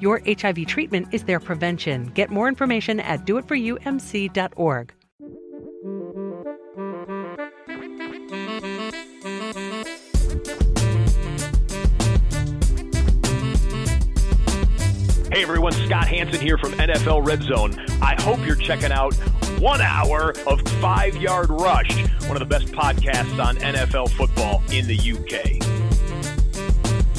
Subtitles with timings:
[0.00, 2.06] Your HIV treatment is their prevention.
[2.14, 4.92] Get more information at doitforyoumc.org.
[15.34, 17.74] Hey everyone, Scott Hanson here from NFL Red Zone.
[18.00, 19.14] I hope you're checking out
[19.58, 21.90] one hour of Five Yard Rush,
[22.28, 25.60] one of the best podcasts on NFL football in the UK.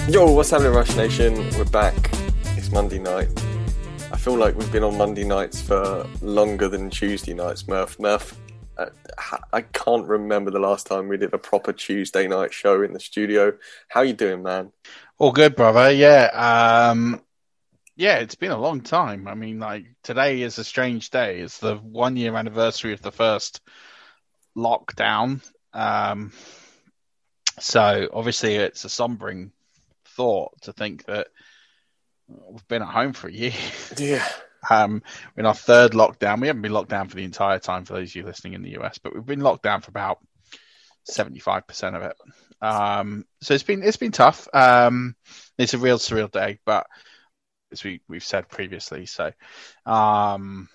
[0.09, 1.33] Yo, what's happening, Rush Nation?
[1.57, 2.04] We're back.
[2.75, 3.29] Monday night.
[4.11, 7.97] I feel like we've been on Monday nights for longer than Tuesday nights, Murph.
[8.01, 8.37] Murph,
[8.77, 8.87] uh,
[9.53, 12.99] I can't remember the last time we did a proper Tuesday night show in the
[12.99, 13.53] studio.
[13.87, 14.73] How you doing, man?
[15.17, 15.89] All good, brother.
[15.89, 16.89] Yeah.
[16.91, 17.21] Um,
[17.95, 19.29] yeah, it's been a long time.
[19.29, 21.39] I mean, like today is a strange day.
[21.39, 23.61] It's the one year anniversary of the first
[24.57, 25.41] lockdown.
[25.71, 26.33] Um,
[27.57, 29.51] so obviously, it's a sombering
[30.17, 31.27] thought to think that
[32.27, 33.53] we've been at home for a year.
[33.97, 34.27] Yeah.
[34.67, 35.03] Um,
[35.37, 38.09] in our third lockdown, we haven't been locked down for the entire time for those
[38.09, 40.17] of you listening in the US, but we've been locked down for about
[41.03, 42.15] seventy-five percent of it.
[42.61, 44.47] Um, so it's been it's been tough.
[44.53, 45.15] Um,
[45.59, 46.87] it's a real surreal day, but
[47.71, 49.05] as we we've said previously.
[49.05, 49.31] So,
[49.85, 50.67] um,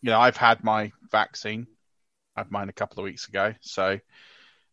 [0.00, 1.66] you know, I've had my vaccine.
[2.36, 3.98] I had mine a couple of weeks ago, so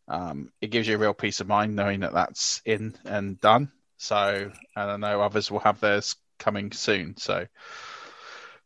[0.08, 3.70] um, it gives you a real peace of mind knowing that that's in and done.
[4.00, 7.18] So, and I know others will have theirs coming soon.
[7.18, 7.46] So,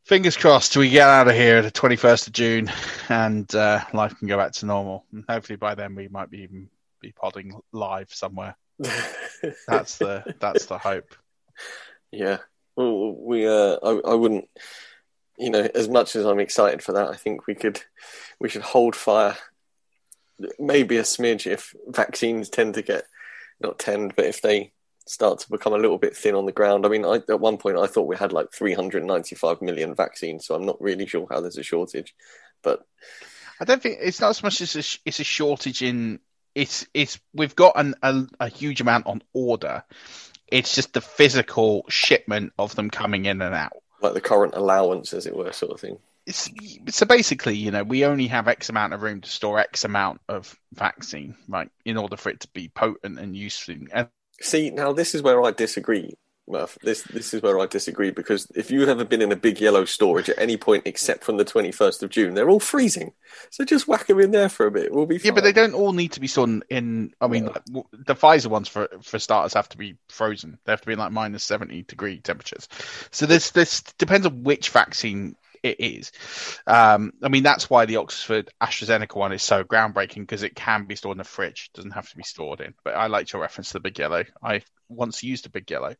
[0.04, 2.70] fingers crossed we get out of here the 21st of June
[3.08, 5.04] and uh, life can go back to normal.
[5.12, 6.68] And hopefully by then we might be even
[7.00, 8.56] be podding live somewhere.
[9.66, 11.16] that's the that's the hope.
[12.12, 12.38] Yeah.
[12.76, 14.48] Well, we uh, I, I wouldn't,
[15.36, 17.82] you know, as much as I'm excited for that, I think we could,
[18.38, 19.36] we should hold fire.
[20.60, 23.02] Maybe a smidge if vaccines tend to get,
[23.60, 24.70] not tend, but if they
[25.06, 26.86] start to become a little bit thin on the ground.
[26.86, 30.54] I mean, I, at one point I thought we had like 395 million vaccines, so
[30.54, 32.14] I'm not really sure how there's a shortage.
[32.62, 32.84] But
[33.60, 36.20] I don't think it's not as much as a, it's a shortage in
[36.54, 39.84] it's it's we've got an, a, a huge amount on order.
[40.48, 45.12] It's just the physical shipment of them coming in and out, like the current allowance,
[45.12, 45.98] as it were, sort of thing.
[46.26, 46.48] It's,
[46.88, 50.20] so basically, you know, we only have X amount of room to store X amount
[50.28, 53.74] of vaccine, right, in order for it to be potent and useful.
[53.92, 54.08] And
[54.40, 56.14] See, now this is where I disagree,
[56.48, 56.76] Murph.
[56.82, 59.84] This this is where I disagree because if you've ever been in a big yellow
[59.84, 63.12] storage at any point except from the twenty first of June, they're all freezing.
[63.50, 64.92] So just whack them in there for a bit.
[64.92, 65.26] We'll be fine.
[65.26, 67.12] yeah, but they don't all need to be stored in.
[67.20, 70.58] I mean, like, the Pfizer ones for for starters have to be frozen.
[70.64, 72.68] They have to be in like minus seventy degree temperatures.
[73.10, 76.12] So this this depends on which vaccine it is.
[76.66, 80.84] Um, I mean, that's why the Oxford AstraZeneca one is so groundbreaking because it can
[80.84, 82.74] be stored in the fridge, it doesn't have to be stored in.
[82.84, 84.24] But I liked your reference to the big yellow.
[84.42, 85.94] I once used a big yellow,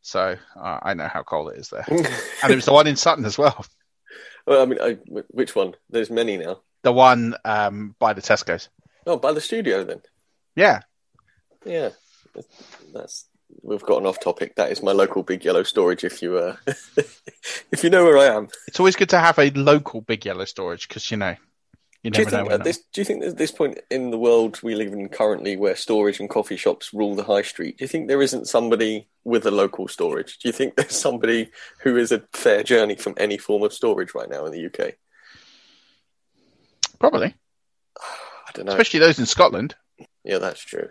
[0.00, 1.84] so uh, I know how cold it is there.
[1.88, 3.64] and it was the one in Sutton as well.
[4.46, 4.98] Well, I mean, I,
[5.30, 5.74] which one?
[5.90, 6.60] There's many now.
[6.82, 8.68] The one um, by the Tesco's.
[9.06, 10.02] Oh, by the studio then.
[10.56, 10.80] Yeah.
[11.64, 11.90] Yeah,
[12.92, 13.26] that's
[13.64, 14.56] we've gotten off topic.
[14.56, 16.04] That is my local big yellow storage.
[16.04, 16.56] If you uh,
[17.72, 20.44] if you know where I am, it's always good to have a local big yellow
[20.44, 21.36] storage because you know
[22.04, 22.54] you do you think know.
[22.54, 25.56] at this, do you think at this point in the world we live in currently,
[25.56, 29.08] where storage and coffee shops rule the high street, do you think there isn't somebody
[29.24, 30.38] with a local storage?
[30.38, 31.50] Do you think there's somebody
[31.80, 34.96] who is a fair journey from any form of storage right now in the UK?
[36.98, 37.34] Probably.
[37.98, 38.72] I don't know.
[38.72, 39.74] Especially those in Scotland.
[40.24, 40.90] Yeah, that's true.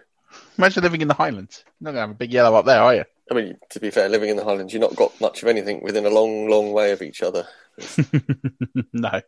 [0.57, 1.63] Imagine living in the Highlands.
[1.65, 3.05] You're not going to have a big yellow up there, are you?
[3.31, 5.81] I mean, to be fair, living in the Highlands, you've not got much of anything
[5.83, 7.47] within a long, long way of each other.
[8.93, 9.21] no.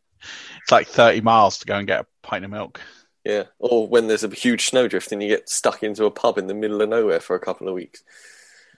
[0.62, 2.81] It's like 30 miles to go and get a pint of milk.
[3.24, 6.45] Yeah, or when there's a huge snowdrift and you get stuck into a pub in
[6.45, 8.04] the middle of nowhere for a couple of weeks.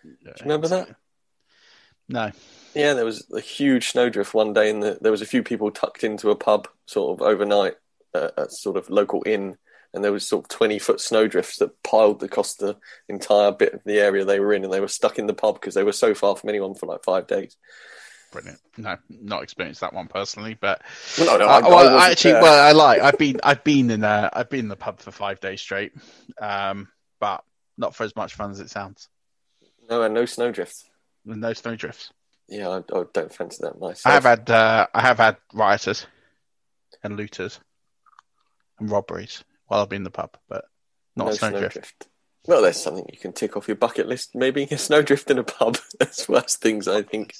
[0.04, 0.96] Do you remember that?
[2.08, 2.32] No.
[2.74, 5.72] Yeah, there was a huge snowdrift one day, and the, there was a few people
[5.72, 7.76] tucked into a pub sort of overnight
[8.14, 9.58] uh, at sort of local inn,
[9.94, 12.78] and there was sort of twenty foot snowdrifts that piled across the
[13.10, 15.56] entire bit of the area they were in, and they were stuck in the pub
[15.56, 17.56] because they were so far from anyone for like five days.
[18.32, 18.60] Brilliant.
[18.78, 20.82] No, not experienced that one personally, but
[21.18, 22.42] Well, no, no, I- I well, wasn't actually, there.
[22.42, 23.02] well, I like.
[23.02, 25.94] I've been, I've been in, uh, I've been in the pub for five days straight,
[26.42, 26.90] um,
[27.22, 27.44] but
[27.78, 29.08] not for as much fun as it sounds.
[29.90, 30.90] No, and no snowdrifts.
[31.26, 32.12] And no snowdrifts.
[32.50, 34.06] Yeah, I, I don't fancy that myself.
[34.06, 36.06] I have had, uh, I have had rioters
[37.04, 37.62] and looters
[38.80, 40.66] and robberies while I've been in the pub, but
[41.16, 42.08] not No snowdrift.
[42.48, 44.34] Well, there's something you can tick off your bucket list.
[44.34, 45.78] Maybe a snowdrift in a pub.
[46.00, 47.36] That's worse things, I think.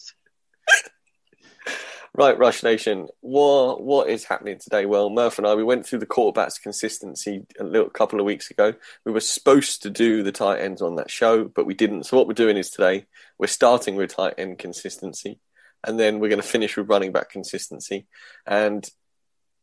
[2.14, 3.08] right, Rush Nation.
[3.22, 4.86] What what is happening today?
[4.86, 8.52] Well, Murph and I we went through the quarterbacks consistency a little couple of weeks
[8.52, 8.74] ago.
[9.06, 12.04] We were supposed to do the tight ends on that show, but we didn't.
[12.04, 13.06] So what we're doing is today
[13.38, 15.40] we're starting with tight end consistency,
[15.86, 18.08] and then we're going to finish with running back consistency.
[18.46, 18.86] And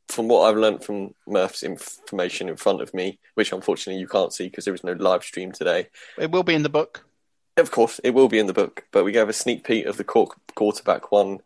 [0.09, 4.33] from what I've learned from Murph's information in front of me, which unfortunately you can't
[4.33, 5.89] see because there is no live stream today.
[6.19, 7.07] It will be in the book.
[7.57, 9.97] Of course, it will be in the book, but we gave a sneak peek of
[9.97, 11.41] the quar- quarterback one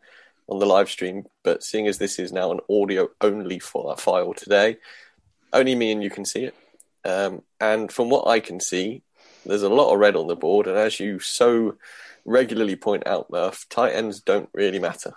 [0.49, 1.26] on the live stream.
[1.44, 4.78] But seeing as this is now an audio only file today,
[5.52, 6.55] only me and you can see it.
[7.05, 9.02] Um, and from what I can see,
[9.44, 10.66] there's a lot of red on the board.
[10.66, 11.76] And as you so
[12.25, 15.14] regularly point out, Murph, tight ends don't really matter.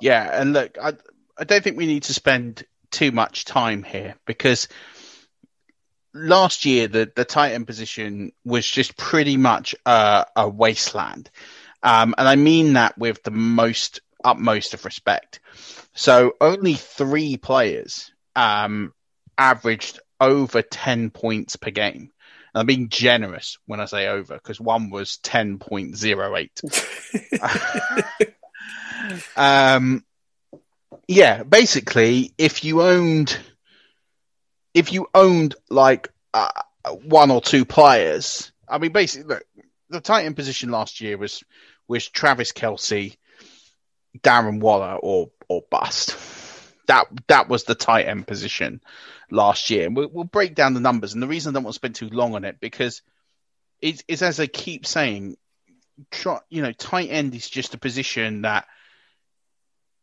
[0.00, 0.94] Yeah, and look, I
[1.38, 4.68] I don't think we need to spend too much time here because
[6.14, 11.30] last year the the tight end position was just pretty much uh, a wasteland,
[11.82, 15.40] um, and I mean that with the most utmost of respect.
[15.94, 18.92] So only three players um,
[19.36, 22.10] averaged over ten points per game.
[22.54, 26.60] And I'm being generous when I say over because one was ten point zero eight.
[29.36, 30.04] um,
[31.06, 33.38] yeah, basically, if you owned,
[34.74, 36.48] if you owned like uh,
[37.02, 39.44] one or two players, I mean, basically, look,
[39.90, 41.42] the tight end position last year was
[41.86, 43.16] was Travis Kelce,
[44.18, 46.16] Darren Waller, or or bust.
[46.86, 48.80] That that was the tight end position
[49.30, 49.86] last year.
[49.86, 51.14] And we'll, we'll break down the numbers.
[51.14, 53.02] And the reason I don't want to spend too long on it because
[53.80, 55.36] it's, it's as I keep saying,
[56.10, 58.66] try, you know, tight end is just a position that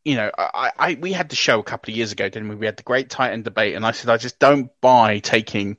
[0.05, 2.55] you know, I, I we had the show a couple of years ago, didn't we?
[2.55, 5.77] We had the great tight end debate, and I said I just don't buy taking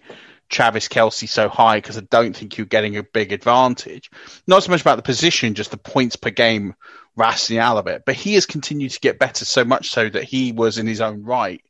[0.50, 4.11] Travis Kelce so high because I don't think you're getting a big advantage.
[4.47, 6.75] Not so much about the position, just the points per game
[7.14, 8.02] rationale of it.
[8.04, 11.00] But he has continued to get better so much so that he was in his
[11.00, 11.62] own right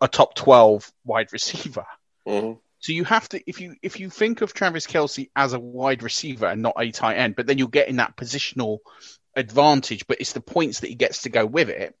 [0.00, 1.86] a top twelve wide receiver.
[2.26, 2.58] Mhm.
[2.80, 6.02] So you have to if you if you think of Travis Kelce as a wide
[6.02, 8.78] receiver and not a tight end, but then you're getting that positional
[9.36, 11.94] advantage, but it's the points that he gets to go with it.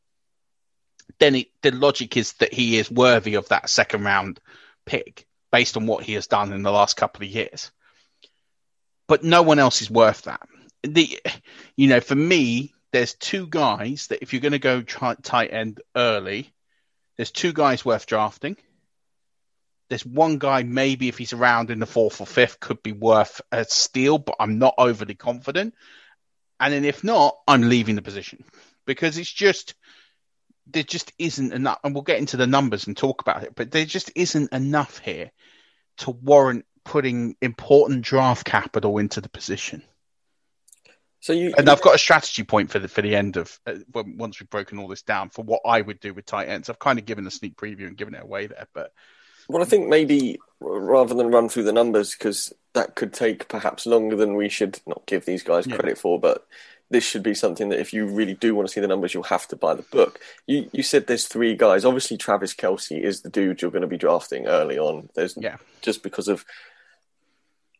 [1.18, 4.40] Then it, the logic is that he is worthy of that second round
[4.84, 7.70] pick based on what he has done in the last couple of years.
[9.06, 10.48] But no one else is worth that.
[10.82, 11.20] The,
[11.76, 15.80] you know, for me, there's two guys that if you're going to go tight end
[15.94, 16.52] early,
[17.16, 18.56] there's two guys worth drafting.
[19.88, 23.40] There's one guy, maybe if he's around in the fourth or fifth, could be worth
[23.52, 25.74] a steal, but I'm not overly confident.
[26.58, 28.44] And then if not, I'm leaving the position
[28.86, 29.74] because it's just
[30.66, 31.78] there just isn't enough.
[31.84, 34.98] And we'll get into the numbers and talk about it, but there just isn't enough
[34.98, 35.30] here
[35.98, 39.82] to warrant putting important draft capital into the position.
[41.20, 43.74] So you and I've got a strategy point for the for the end of uh,
[43.92, 46.68] once we've broken all this down for what I would do with tight ends.
[46.68, 48.92] I've kind of given a sneak preview and given it away there, but
[49.48, 53.86] well, I think maybe rather than run through the numbers because that could take perhaps
[53.86, 55.76] longer than we should not give these guys Yeah.
[55.76, 56.46] credit for, but
[56.88, 59.24] this should be something that if you really do want to see the numbers, you'll
[59.24, 60.20] have to buy the book.
[60.46, 61.84] You you said there's three guys.
[61.84, 65.08] Obviously, Travis Kelce is the dude you're going to be drafting early on.
[65.14, 66.44] There's yeah, just because of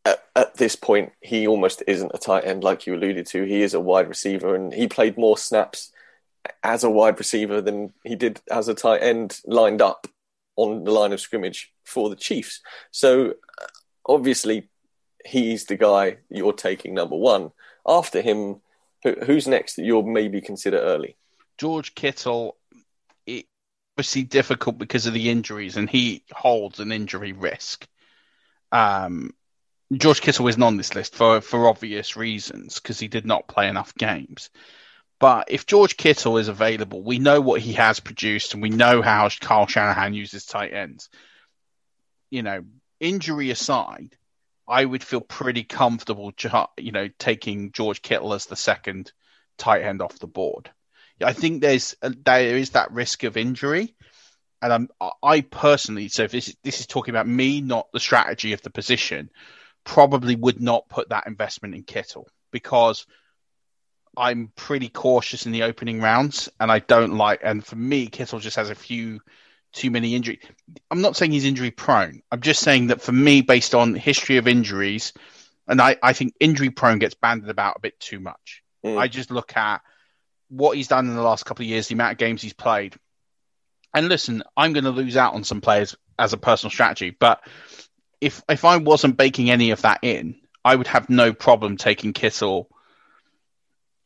[0.05, 3.45] at, at this point he almost isn't a tight end like you alluded to.
[3.45, 5.93] He is a wide receiver, and he played more snaps
[6.63, 10.07] as a wide receiver than he did as a tight end lined up
[10.57, 12.61] on the line of scrimmage for the Chiefs.
[12.91, 13.67] So uh,
[14.07, 14.69] obviously
[15.25, 17.53] he's the guy you're taking number one.
[17.87, 18.61] After him,
[19.25, 21.17] who's next that you'll maybe consider early?
[21.59, 22.57] George Kittle,
[23.27, 23.47] it
[23.95, 27.87] obviously difficult because of the injuries, and he holds an injury risk.
[28.73, 29.33] Um,
[29.93, 33.69] George Kittle isn't on this list for for obvious reasons because he did not play
[33.69, 34.51] enough games.
[35.19, 39.01] But if George Kittle is available, we know what he has produced, and we know
[39.01, 41.09] how Kyle Shanahan uses tight ends.
[42.31, 42.65] You know,
[43.01, 44.17] injury aside,
[44.69, 46.33] I would feel pretty comfortable,
[46.77, 49.13] you know, taking George Kittle as the second
[49.57, 50.71] tight end off the board.
[51.23, 53.95] I think there's uh, there is that risk of injury,
[54.61, 54.89] and I'm
[55.23, 58.71] I personally so if this this is talking about me, not the strategy of the
[58.71, 59.31] position,
[59.85, 63.07] probably would not put that investment in Kittle because
[64.17, 67.41] I'm pretty cautious in the opening rounds, and I don't like.
[67.43, 69.21] And for me, Kittle just has a few
[69.73, 70.39] too many injuries.
[70.91, 72.23] I'm not saying he's injury prone.
[72.33, 75.13] I'm just saying that for me, based on history of injuries,
[75.69, 78.63] and I, I think injury prone gets banded about a bit too much.
[78.85, 78.99] Mm.
[78.99, 79.83] I just look at
[80.49, 82.95] what he's done in the last couple of years, the amount of games he's played.
[83.93, 87.41] And listen, I'm going to lose out on some players as a personal strategy, but
[88.21, 92.13] if if I wasn't baking any of that in, I would have no problem taking
[92.13, 92.71] Kittle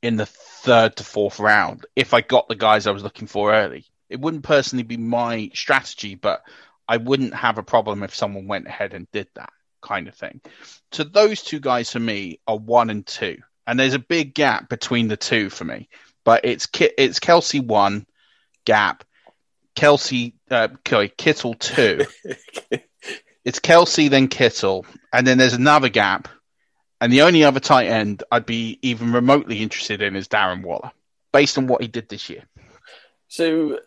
[0.02, 3.52] in the third to fourth round if I got the guys I was looking for
[3.52, 3.84] early.
[4.08, 6.42] It wouldn't personally be my strategy, but
[6.88, 10.40] I wouldn't have a problem if someone went ahead and did that kind of thing.
[10.92, 14.68] So those two guys for me are one and two, and there's a big gap
[14.68, 15.88] between the two for me.
[16.24, 18.06] But it's it's Kelce one
[18.64, 19.04] gap,
[19.76, 22.06] Kelce uh, Kittle two.
[23.44, 26.28] it's Kelce then Kittle, and then there's another gap,
[27.00, 30.92] and the only other tight end I'd be even remotely interested in is Darren Waller,
[31.32, 32.44] based on what he did this year.
[33.28, 33.80] So,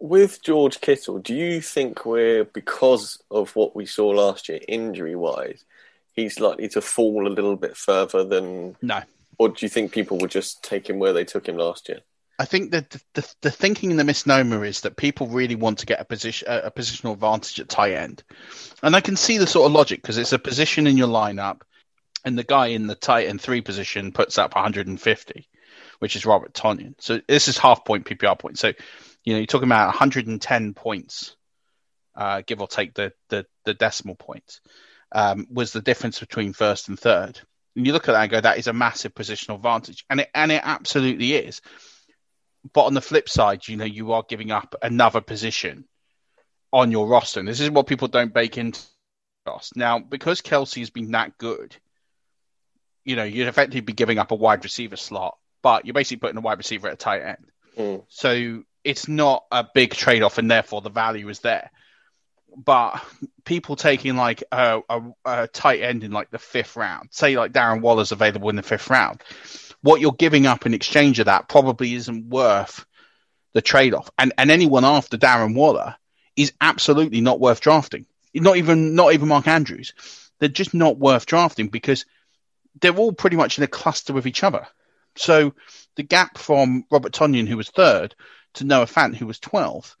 [0.00, 5.14] with George Kittle, do you think we're because of what we saw last year, injury
[5.14, 5.64] wise,
[6.12, 8.76] he's likely to fall a little bit further than?
[8.82, 9.02] No.
[9.38, 12.00] Or do you think people would just take him where they took him last year?
[12.38, 15.78] I think that the, the, the thinking and the misnomer is that people really want
[15.78, 18.24] to get a position a, a positional advantage at tight end,
[18.82, 21.60] and I can see the sort of logic because it's a position in your lineup,
[22.24, 25.48] and the guy in the tight end three position puts up 150,
[25.98, 26.94] which is Robert Tonyan.
[26.98, 28.58] So this is half point PPR point.
[28.58, 28.72] So
[29.24, 31.36] you know you're talking about 110 points,
[32.14, 34.60] uh, give or take the the, the decimal points,
[35.12, 37.40] um, was the difference between first and third.
[37.74, 40.30] And you look at that and go, that is a massive positional advantage, and it
[40.34, 41.60] and it absolutely is
[42.72, 45.86] but on the flip side, you know, you are giving up another position
[46.72, 47.40] on your roster.
[47.40, 48.80] And this is what people don't bake into.
[49.74, 51.76] Now, because Kelce has been that good,
[53.04, 56.36] you know, you'd effectively be giving up a wide receiver slot, but you're basically putting
[56.36, 57.46] a wide receiver at a tight end.
[57.76, 58.02] Mm.
[58.08, 61.70] So it's not a big trade off, and therefore the value is there.
[62.54, 63.02] But
[63.44, 67.52] people taking like a, a, a tight end in like the fifth round, say like
[67.52, 69.22] Darren Waller's available in the fifth round,
[69.80, 72.84] what you're giving up in exchange of that probably isn't worth
[73.54, 74.10] the trade off.
[74.18, 75.96] And and anyone after Darren Waller
[76.36, 78.06] is absolutely not worth drafting.
[78.34, 79.92] Not even not even Mark Andrews.
[80.38, 82.04] They're just not worth drafting because
[82.80, 84.66] they're all pretty much in a cluster with each other.
[85.16, 85.54] So
[85.96, 88.14] the gap from Robert Tonyan, who was third,
[88.54, 89.94] to Noah Fant, who was 12th,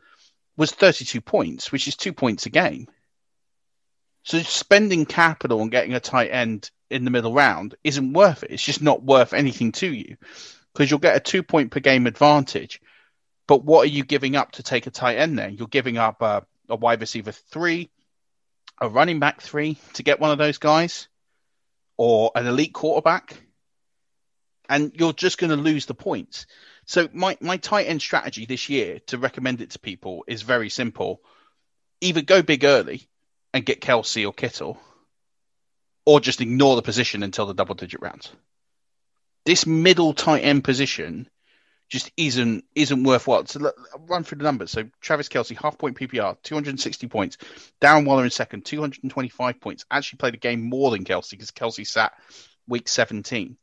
[0.56, 2.86] was 32 points, which is two points a game.
[4.24, 8.52] So spending capital and getting a tight end in the middle round isn't worth it.
[8.52, 10.16] It's just not worth anything to you
[10.72, 12.80] because you'll get a two point per game advantage.
[13.48, 15.48] But what are you giving up to take a tight end there?
[15.48, 17.90] You're giving up a, a wide receiver three,
[18.80, 21.08] a running back three to get one of those guys,
[21.96, 23.36] or an elite quarterback,
[24.68, 26.46] and you're just going to lose the points.
[26.86, 30.68] So my, my tight end strategy this year to recommend it to people is very
[30.68, 31.20] simple.
[32.00, 33.08] Either go big early
[33.54, 34.80] and get Kelce or Kittle,
[36.04, 38.32] or just ignore the position until the double digit rounds.
[39.44, 41.28] This middle tight end position
[41.92, 43.44] just isn't isn't worthwhile.
[43.44, 43.76] So look,
[44.08, 44.70] run through the numbers.
[44.70, 47.36] So Travis Kelce, half point PPR, 260 points.
[47.82, 49.84] Darren Waller in second, 225 points.
[49.90, 52.14] Actually played a game more than Kelce because Kelce sat
[52.66, 53.58] week 17.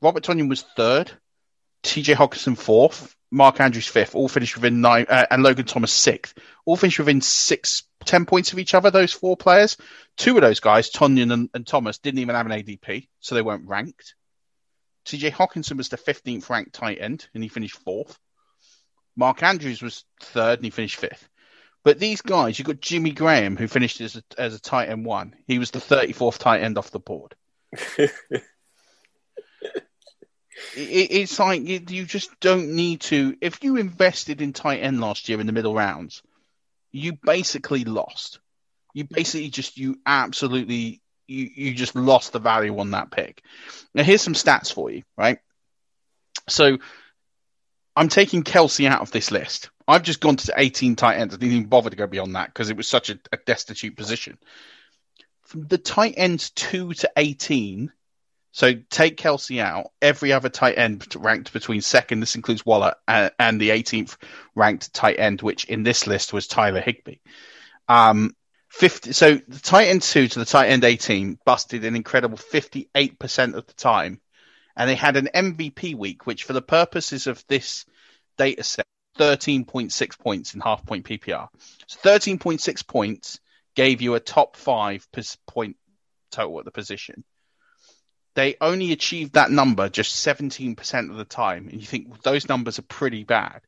[0.00, 1.12] Robert Tonyan was third,
[1.82, 6.38] TJ Hockenson fourth, Mark Andrews fifth, all finished within nine, uh, and Logan Thomas sixth,
[6.64, 8.90] all finished within six, ten points of each other.
[8.90, 9.76] Those four players,
[10.16, 13.42] two of those guys, Tonyan and, and Thomas, didn't even have an ADP, so they
[13.42, 14.14] weren't ranked.
[15.06, 18.18] TJ Hockenson was the 15th ranked tight end, and he finished fourth.
[19.16, 21.28] Mark Andrews was third, and he finished fifth.
[21.82, 25.04] But these guys, you've got Jimmy Graham, who finished as a, as a tight end
[25.04, 25.34] one.
[25.46, 27.34] He was the 34th tight end off the board.
[27.98, 28.10] it,
[30.74, 33.34] it's like you, you, just don't need to.
[33.40, 36.22] If you invested in tight end last year in the middle rounds,
[36.92, 38.40] you basically lost.
[38.92, 40.99] You basically just, you absolutely,
[41.30, 43.42] you, you just lost the value on that pick.
[43.94, 45.38] Now, here's some stats for you, right?
[46.48, 46.78] So
[47.94, 49.70] I'm taking Kelce out of this list.
[49.86, 51.34] I've just gone to 18 tight ends.
[51.34, 53.96] I didn't even bother to go beyond that because it was such a, a, destitute
[53.96, 54.38] position.
[55.42, 57.92] From the tight ends 2 to 18,
[58.52, 63.32] so take Kelce out, every other tight end ranked between second, this includes Waller, and,
[63.38, 64.16] and the 18th
[64.54, 67.18] ranked tight end, which in this list was Tyler Higbee.
[67.88, 68.34] Um,
[68.70, 73.54] 50, so the tight end 2 to the tight end 18 busted an incredible 58%
[73.54, 74.20] of the time.
[74.76, 77.84] And they had an MVP week, which for the purposes of this
[78.38, 78.86] data set
[79.18, 81.48] 13.6 points in half point PPR.
[81.88, 83.40] So 13.6 points
[83.74, 85.06] gave you a top five
[85.46, 85.76] point
[86.30, 87.24] total at the position.
[88.36, 91.68] They only achieved that number just 17% of the time.
[91.68, 93.62] And you think those numbers are pretty bad.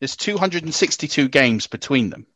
[0.00, 2.26] There's 262 games between them.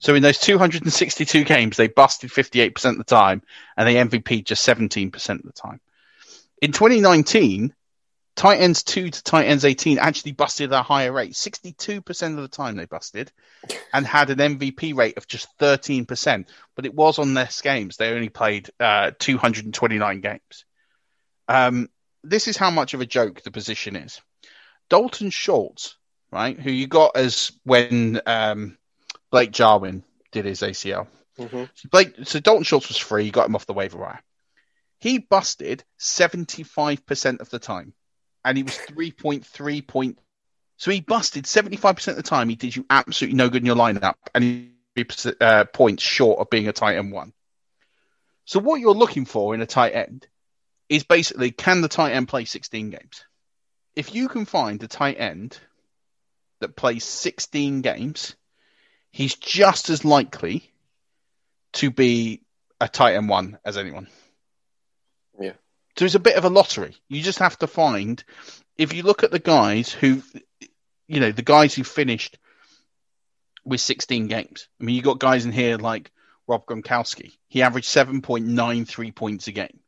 [0.00, 3.42] So in those 262 games, they busted 58% of the time
[3.76, 5.80] and they MVP just 17% of the time.
[6.62, 7.74] In 2019,
[8.34, 11.32] tight ends 2 to tight ends 18 actually busted at a higher rate.
[11.32, 13.30] 62% of the time they busted
[13.92, 16.46] and had an MVP rate of just 13%.
[16.74, 17.98] But it was on less games.
[17.98, 20.64] They only played uh, 229 games.
[21.46, 21.90] Um,
[22.24, 24.20] this is how much of a joke the position is.
[24.88, 25.96] Dalton Schultz,
[26.30, 28.78] right, who you got as when um,
[29.30, 31.06] Blake Jarwin did his ACL.
[31.38, 31.64] Mm-hmm.
[31.74, 33.24] So, Blake, so Dalton Schultz was free.
[33.24, 34.22] You got him off the waiver wire.
[34.98, 37.94] He busted 75% of the time
[38.44, 40.18] and he was 3.3 point.
[40.76, 42.48] So he busted 75% of the time.
[42.48, 45.06] He did you absolutely no good in your lineup, and he
[45.40, 47.32] uh, points short of being a tight end one.
[48.46, 50.26] So what you're looking for in a tight end
[50.88, 53.24] is basically can the tight end play 16 games?
[53.94, 55.58] If you can find a tight end
[56.60, 58.34] that plays 16 games,
[59.10, 60.70] he's just as likely
[61.74, 62.42] to be
[62.80, 64.08] a tight end one as anyone.
[65.38, 65.52] Yeah.
[65.96, 66.96] So it's a bit of a lottery.
[67.08, 68.22] You just have to find.
[68.76, 70.22] If you look at the guys who,
[71.06, 72.38] you know, the guys who finished
[73.64, 74.68] with 16 games.
[74.80, 76.10] I mean, you got guys in here like
[76.46, 77.32] Rob Gronkowski.
[77.48, 79.80] He averaged 7.93 points a game.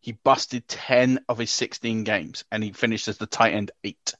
[0.00, 4.14] He busted 10 of his 16 games, and he finished as the tight end eight.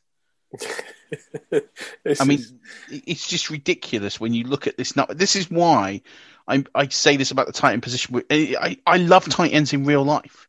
[2.20, 2.52] I mean, is...
[2.90, 4.96] it's just ridiculous when you look at this.
[4.96, 6.02] Now, this is why
[6.46, 8.22] I, I say this about the tight end position.
[8.30, 10.46] I, I love tight ends in real life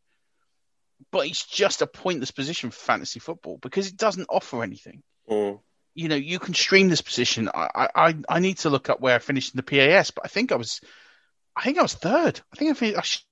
[1.12, 5.04] but it's just a pointless position for fantasy football because it doesn't offer anything.
[5.30, 5.60] Mm.
[5.96, 7.50] You know, you can stream this position.
[7.54, 10.28] I, I I need to look up where I finished in the PAS, but I
[10.28, 10.80] think I was,
[11.56, 12.40] I think I was third.
[12.54, 13.26] I think I finished.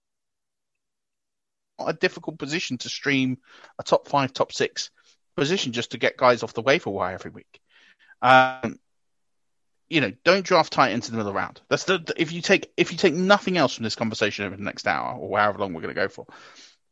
[1.80, 3.38] a difficult position to stream
[3.78, 4.90] a top five, top six
[5.36, 7.60] position just to get guys off the waiver wire every week.
[8.22, 8.80] Um,
[9.90, 11.62] you know, don't draft tight ends in the middle round.
[11.70, 14.64] That's the if you take if you take nothing else from this conversation over the
[14.64, 16.26] next hour or however long we're going to go for,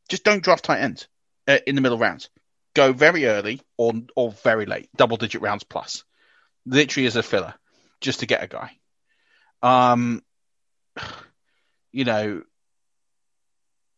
[0.10, 1.08] just don't draft tight ends
[1.48, 2.30] uh, in the middle rounds.
[2.76, 6.04] Go very early or or very late, double digit rounds plus.
[6.66, 7.54] Literally as a filler,
[8.00, 8.72] just to get a guy.
[9.62, 10.22] Um,
[11.92, 12.44] you know,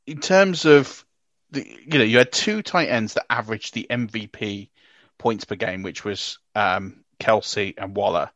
[0.08, 1.06] in terms of
[1.52, 4.70] the, you know, you had two tight ends that averaged the MVP
[5.18, 8.32] points per game, which was um, Kelce and Waller,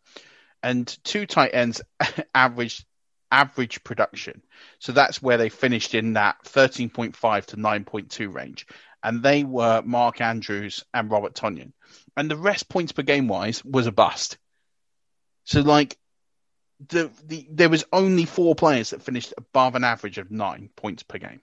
[0.64, 1.82] and two tight ends
[2.36, 2.86] averaged
[3.32, 4.42] average production.
[4.80, 8.68] So that's where they finished in that 13.5 to 9.2 range.
[9.04, 11.72] And they were Mark Andrews and Robert Tonyan.
[12.18, 14.38] And the rest points per game wise was a bust.
[15.46, 15.98] So like
[16.90, 21.04] the, the there was only four players that finished above an average of nine points
[21.04, 21.42] per game,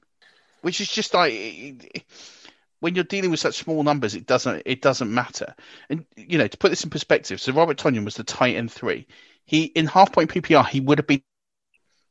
[0.66, 2.10] which is just like
[2.80, 5.54] when you're dealing with such small numbers, it doesn't it doesn't matter.
[5.88, 8.72] And you know to put this in perspective, so Robert Tonyan was the tight end
[8.72, 9.06] three.
[9.44, 11.22] He in half point PPR he would have been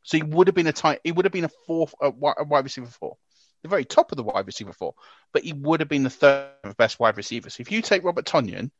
[0.04, 1.02] so he would have been a tight.
[1.04, 3.18] He would have been a fourth, a wide receiver four,
[3.62, 4.94] the very top of the wide receiver four.
[5.34, 7.50] But he would have been the third best wide receiver.
[7.50, 8.72] So if you take Robert Tonyan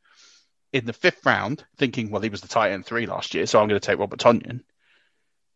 [0.72, 3.60] in the fifth round, thinking, well, he was the tight end three last year, so
[3.60, 4.62] I'm going to take Robert Tonyan.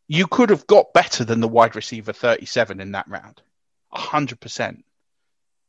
[0.09, 3.41] You could have got better than the wide receiver 37 in that round,
[3.93, 4.85] hundred percent.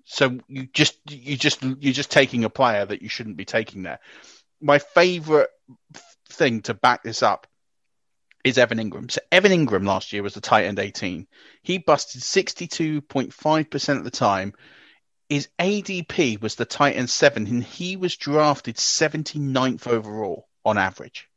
[0.06, 3.84] So you just you just you're just taking a player that you shouldn't be taking
[3.84, 4.00] there.
[4.60, 5.50] My favorite
[6.30, 7.48] thing to back this up
[8.44, 9.12] is Evan Engram.
[9.12, 11.28] So Evan Engram last year was the tight end 18.
[11.62, 14.54] He busted 62.5% of the time.
[15.30, 21.30] His ADP was the tight end 7 and he was drafted 79th overall on average.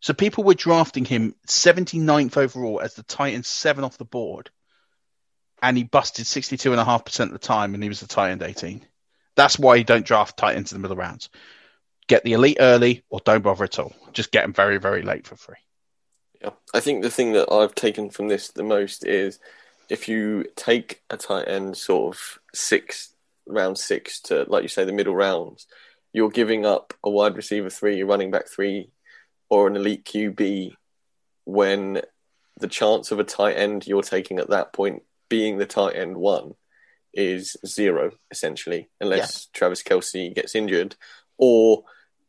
[0.00, 4.50] So people were drafting him 79th overall as the tight end 7 off the board.
[5.62, 8.84] And he busted 62.5% of the time and he was the tight end 18.
[9.36, 11.28] That's why you don't draft tight ends in the middle rounds.
[12.08, 13.94] Get the elite early or don't bother at all.
[14.12, 15.56] Just get them very, very late for free.
[16.42, 19.38] Yeah, I think the thing that I've taken from this the most is
[19.88, 23.12] if you take a tight end sort of six
[23.46, 25.66] round six to like you say the middle rounds,
[26.12, 28.90] you're giving up a wide receiver three, running back three,
[29.48, 30.74] or an elite QB
[31.44, 32.02] when
[32.58, 36.16] the chance of a tight end you're taking at that point being the tight end
[36.16, 36.54] one
[37.12, 39.58] is zero essentially, unless yeah.
[39.58, 40.96] Travis Kelce gets injured,
[41.38, 41.84] or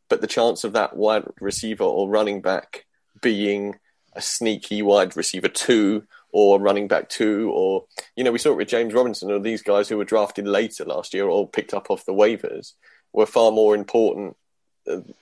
[0.08, 2.86] but the chance of that wide receiver or running back
[3.20, 3.76] being
[4.14, 7.84] a sneaky wide receiver two or running back two, or
[8.16, 10.84] you know, we saw it with James Robinson or these guys who were drafted later
[10.84, 12.72] last year or picked up off the waivers
[13.12, 14.36] were far more important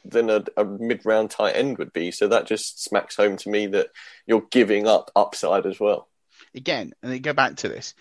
[0.05, 2.11] than a, a mid-round tight end would be.
[2.11, 3.89] So that just smacks home to me that
[4.27, 6.09] you're giving up upside as well.
[6.57, 7.95] Again, and then go back to this.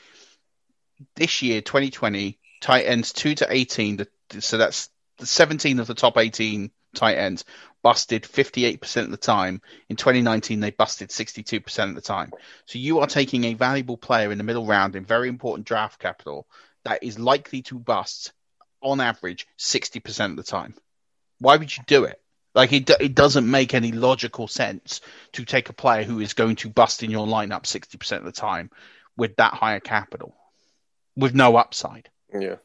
[1.16, 4.06] This year, 2020, tight ends two to 18.
[4.40, 7.46] So that's the 17 of the top 18 tight ends
[7.84, 9.62] busted 58% of the time.
[9.90, 12.32] In 2019, they busted 62% of the time.
[12.66, 16.00] So you are taking a valuable player in the middle round in very important draft
[16.00, 16.48] capital
[16.84, 18.34] that is likely to bust
[18.82, 20.74] on average 60% of the time.
[21.40, 22.20] Why would you do it?
[22.56, 25.02] Like it, it doesn't make any logical sense
[25.34, 28.32] to take a player who is going to bust in your lineup 60% of the
[28.32, 28.72] time
[29.18, 30.34] with that higher capital,
[31.18, 32.10] with no upside.
[32.34, 32.56] Yeah.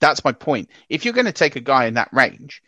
[0.00, 0.68] That's my point.
[0.88, 2.62] If you're going to take a guy in that range,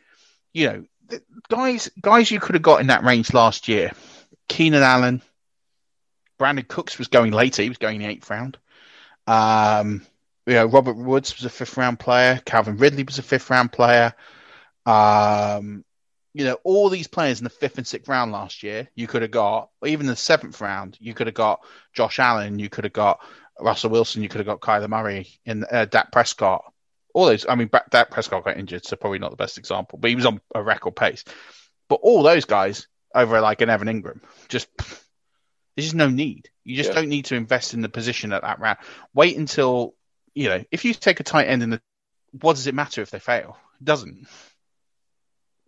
[0.55, 3.91] you know, guys, guys, you could have got in that range last year.
[4.49, 5.23] Keenan Allen,
[6.39, 7.63] Brandin Cooks was going later.
[7.63, 8.57] He was going in the eighth round.
[9.27, 10.07] Um,
[10.47, 12.41] you know, Robert Woods was a fifth round player.
[12.45, 14.15] Calvin Ridley was a fifth round player.
[14.87, 15.85] Um,
[16.33, 19.23] you know, all these players in the fifth and sixth round last year, you could
[19.23, 21.61] have got, or even the seventh round, you could have got
[21.93, 23.21] Josh Allen, you could have got
[23.59, 26.65] Russell Wilson, you could have got Kyler Murray, and uh, Dak Prescott
[27.15, 27.47] all those.
[27.49, 30.27] I mean, Dak Prescott got injured, so probably not the best example, but he was
[30.27, 31.25] on a record pace.
[31.89, 36.51] But all those guys over like an Evan Engram, just there's just no need.
[36.65, 36.97] You just yeah.
[36.97, 38.79] don't need to invest in the position at that round.
[39.15, 39.95] Wait until
[40.35, 41.81] you know if you take a tight end in the.
[42.41, 43.57] What does it matter if they fail?
[43.81, 44.29] It doesn't.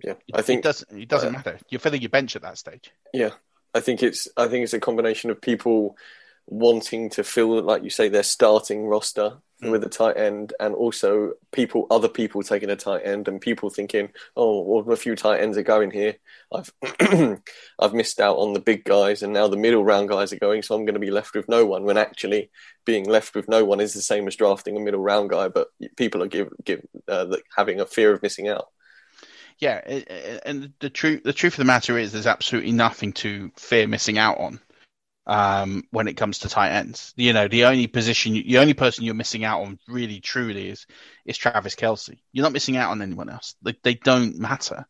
[0.02, 1.00] Yeah, I think it doesn't.
[1.00, 1.58] It doesn't uh, matter.
[1.68, 2.90] You're filling your bench at that stage.
[3.12, 3.30] Yeah,
[3.74, 4.28] I think it's.
[4.36, 5.96] I think it's a combination of people
[6.46, 9.70] wanting to fill, like you say, their starting roster mm.
[9.70, 13.70] with a tight end, and also people, other people taking a tight end, and people
[13.70, 16.16] thinking, "Oh, well, a few tight ends are going here.
[16.52, 16.72] I've
[17.78, 20.62] I've missed out on the big guys, and now the middle round guys are going,
[20.62, 22.50] so I'm going to be left with no one." When actually,
[22.84, 25.68] being left with no one is the same as drafting a middle round guy, but
[25.96, 28.66] people are give, give uh, having a fear of missing out.
[29.62, 29.78] Yeah,
[30.44, 34.18] and the truth the truth of the matter is, there's absolutely nothing to fear missing
[34.18, 34.60] out on
[35.24, 37.14] um, when it comes to tight ends.
[37.14, 40.88] You know, the only position, the only person you're missing out on, really truly, is
[41.26, 42.18] is Travis Kelce.
[42.32, 43.54] You're not missing out on anyone else.
[43.62, 44.84] They, they don't matter.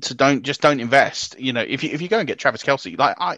[0.00, 1.38] So don't just don't invest.
[1.38, 3.36] You know, if you if you go and get Travis Kelce, like I,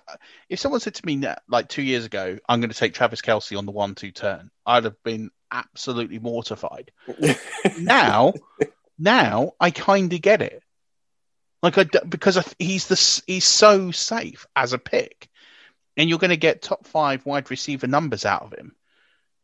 [0.48, 3.59] if someone said to me like two years ago, I'm going to take Travis Kelce
[3.59, 6.92] on the one two turn, I'd have been absolutely mortified.
[7.80, 8.35] now,
[9.01, 10.63] now I kind of get it.
[11.63, 15.29] Like I because he's the he's so safe as a pick
[15.97, 18.75] and you're going to get top five wide receiver numbers out of him.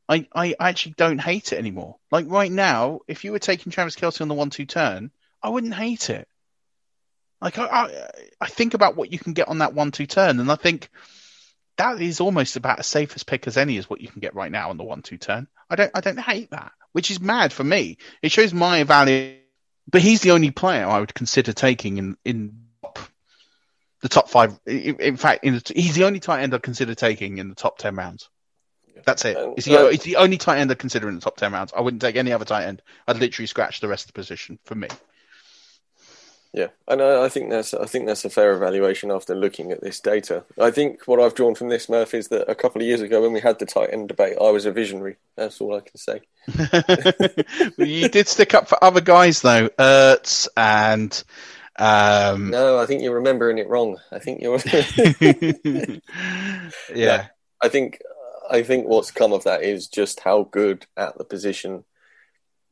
[0.08, 1.96] I, I actually don't hate it anymore.
[2.10, 5.10] Like right now, if you were taking Travis Kelce on the one-two turn,
[5.42, 6.28] I wouldn't hate it.
[7.40, 10.50] Like I, I, I think about what you can get on that one-two turn, and
[10.50, 10.88] I think
[11.76, 14.34] that is almost about as safe as pick as any is what you can get
[14.34, 15.48] right now on the one-two turn.
[15.68, 17.98] I don't, I don't hate that, which is mad for me.
[18.22, 19.45] It shows my value.
[19.88, 22.58] But he's the only player I would consider taking in in
[24.02, 24.58] the top five.
[24.66, 27.78] In fact, in the, he's the only tight end I'd consider taking in the top
[27.78, 28.28] ten rounds.
[29.04, 29.36] That's it.
[29.56, 31.72] It's the, it's uh, the only tight end I'd consider in the top ten rounds.
[31.76, 32.82] I wouldn't take any other tight end.
[33.06, 34.88] I'd literally scratch the rest of the position for me.
[36.56, 39.82] Yeah, and I, I think that's I think that's a fair evaluation after looking at
[39.82, 40.42] this data.
[40.58, 43.20] I think what I've drawn from this, Murph, is that a couple of years ago
[43.20, 45.16] when we had the tight end debate, I was a visionary.
[45.36, 46.22] That's all I can say.
[47.84, 51.22] you did stick up for other guys though, Ertz and
[51.78, 53.98] um, no, I think you're remembering it wrong.
[54.10, 54.58] I think you're.
[56.94, 57.26] yeah.
[57.62, 58.00] I think
[58.50, 61.84] I think what's come of that is just how good at the position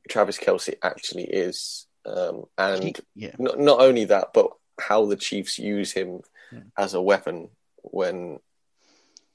[0.08, 3.34] Travis Kelce actually is, um, and yeah.
[3.38, 6.20] not, not only that, but how the Chiefs use him
[6.76, 7.48] as a weapon
[7.82, 8.38] when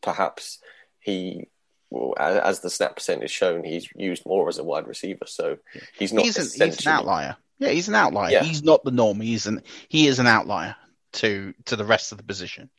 [0.02, 0.60] perhaps
[1.00, 1.48] he,
[1.90, 5.26] well, as, as the snap percent is shown, he's used more as a wide receiver.
[5.26, 5.58] So
[5.98, 7.36] he's not he's an, he's an outlier.
[7.58, 8.32] Yeah, he's an outlier.
[8.32, 8.44] Yeah.
[8.44, 9.20] He's not the norm.
[9.20, 10.76] He's an he is an outlier
[11.14, 12.70] to to the rest of the position.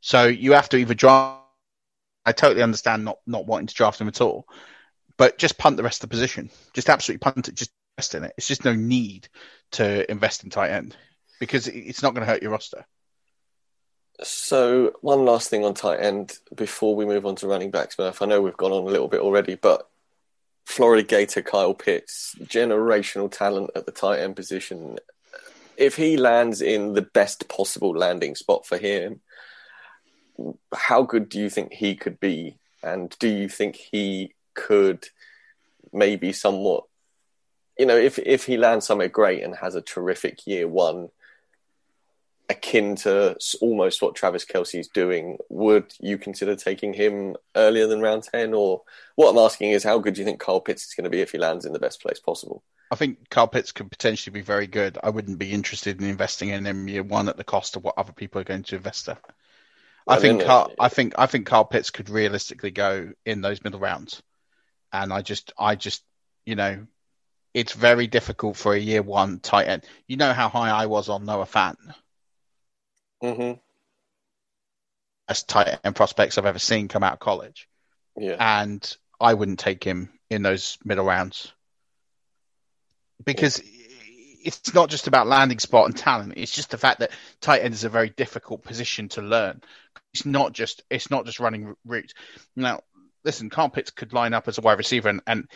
[0.00, 1.38] So you have to either draft.
[2.26, 4.46] I totally understand not not wanting to draft him at all,
[5.16, 6.50] but just punt the rest of the position.
[6.74, 7.54] Just absolutely punt it.
[7.54, 8.32] Just invest in it.
[8.38, 9.28] It's just no need
[9.72, 10.96] to invest in tight end
[11.38, 12.86] because it's not going to hurt your roster.
[14.22, 18.22] So one last thing on tight end before we move on to running backs, Murph.
[18.22, 19.86] I know we've gone on a little bit already, but
[20.64, 24.98] Florida Gator Kyle Pitts, generational talent at the tight end position.
[25.76, 29.20] If he lands in the best possible landing spot for him,
[30.74, 32.56] how good do you think he could be?
[32.82, 35.08] And do you think he could
[35.92, 36.84] maybe somewhat,
[37.80, 41.08] you know, if if he lands somewhere great and has a terrific year one,
[42.50, 48.24] akin to almost what Travis Kelce's doing, would you consider taking him earlier than round
[48.24, 48.52] 10?
[48.52, 48.82] Or
[49.14, 51.22] what I'm asking is, how good do you think Kyle Pitts is going to be
[51.22, 52.62] if he lands in the best place possible?
[52.90, 54.98] I think Kyle Pitts could potentially be very good.
[55.02, 57.96] I wouldn't be interested in investing in him year one at the cost of what
[57.96, 59.16] other people are going to invest in.
[60.06, 63.64] I Well, think Kyle, I think I think Kyle Pitts could realistically go in those
[63.64, 64.22] middle rounds,
[64.92, 66.02] and I just I just
[66.44, 66.86] you know
[67.54, 69.84] it's very difficult for a year one tight end.
[70.06, 71.76] You know how high I was on Noah Fant
[73.20, 73.52] hmm
[75.28, 77.68] as tight end prospects I've ever seen come out of college,
[78.16, 78.36] Yeah.
[78.38, 81.52] and I wouldn't take him in those middle rounds
[83.24, 83.62] because
[84.42, 86.34] it's not just about landing spot and talent.
[86.36, 87.10] It's just the fact that
[87.40, 89.60] tight end is a very difficult position to learn.
[90.14, 92.14] It's not just it's not just running routes.
[92.56, 92.80] Now,
[93.24, 95.48] listen, Kyle Pitts could line up as a wide receiver, and, and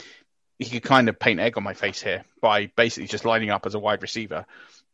[0.58, 3.66] he could kind of paint egg on my face here by basically just lining up
[3.66, 4.46] as a wide receiver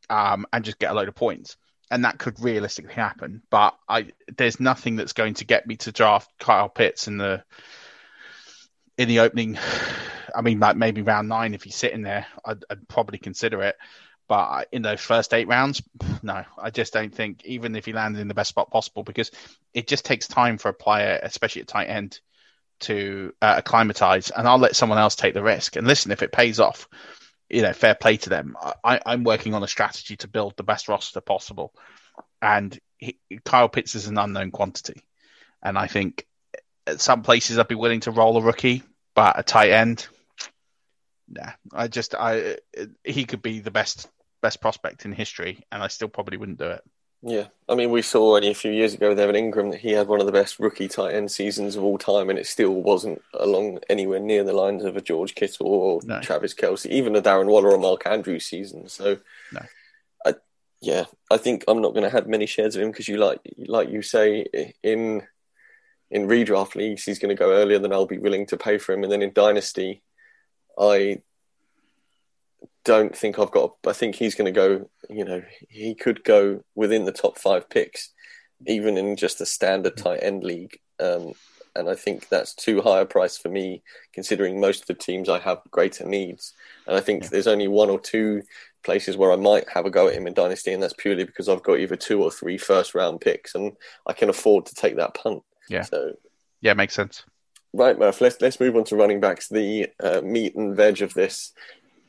[0.09, 1.57] um, and just get a load of points.
[1.91, 5.91] And that could realistically happen, but I there's nothing that's going to get me to
[5.91, 7.43] draft Kyle Pitts in the
[8.97, 9.59] in the opening.
[10.35, 13.77] I mean, like maybe round nine if he's sitting there, I'd, I'd probably consider it.
[14.29, 15.83] But in those first eight rounds,
[16.23, 17.45] no, I just don't think.
[17.45, 19.33] Even if he landed in the best spot possible, because
[19.75, 22.21] it just takes time for a player, especially at tight end,
[22.81, 24.31] to uh, acclimatize.
[24.31, 25.77] And I'll let someone else take the risk.
[25.77, 26.89] And listen, if it pays off,
[27.51, 28.57] you know, fair play to them.
[28.85, 31.75] I, I'm working on a strategy to build the best roster possible,
[32.41, 35.03] and he, Kyle Pitts is an unknown quantity.
[35.63, 36.27] And I think
[36.87, 40.07] at some places I'd be willing to roll a rookie, but a tight end,
[41.29, 41.51] nah.
[41.73, 42.59] I just I
[43.05, 44.09] he could be the best
[44.41, 46.85] best prospect in history, and I still probably wouldn't do it.
[47.23, 49.93] Yeah, I mean, we saw only a few years ago with Evan Engram that he
[49.93, 52.73] had one of the best rookie tight end seasons of all time, and it still
[52.73, 56.21] wasn't along anywhere near the lines of a George Kittle or No.
[56.21, 58.89] Travis Kelce, even a Darren Waller or Mark Andrews season.
[58.89, 59.19] So,
[59.53, 59.61] No.
[60.25, 60.35] I,
[60.81, 63.41] yeah, I think I'm not going to have many shares of him because you like,
[63.59, 65.23] like you say, in
[66.11, 68.95] in redraft leagues he's going to go earlier than I'll be willing to pay for
[68.95, 70.03] him, and then in dynasty,
[70.79, 71.21] I
[72.85, 73.77] don't think I've got.
[73.87, 74.91] I think he's going to go.
[75.09, 78.11] You know, he could go within the top five picks,
[78.67, 80.79] even in just a standard tight end league.
[80.99, 81.33] Um,
[81.77, 85.29] and I think that's too high a price for me, considering most of the teams
[85.29, 86.53] I have greater needs.
[86.87, 88.43] And I think there's only one or two
[88.83, 91.49] places where I might have a go at him in dynasty, and that's purely because
[91.49, 94.97] I've got either two or three first round picks, and I can afford to take
[94.97, 95.43] that punt.
[95.69, 95.83] Yeah.
[95.83, 96.15] So
[96.61, 97.25] Yeah, makes sense.
[97.73, 98.21] Right, Murph.
[98.21, 99.49] Let's let's move on to running backs.
[99.49, 101.53] The uh, meat and veg of this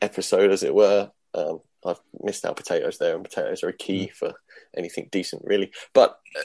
[0.02, 1.10] episode, as it were.
[1.34, 4.34] Um, I've missed out potatoes there, and potatoes are a key for
[4.76, 5.72] anything decent, really.
[5.94, 6.42] But uh,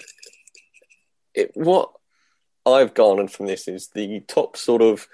[1.34, 1.92] it, what
[2.66, 5.08] I've garnered from this is the top sort of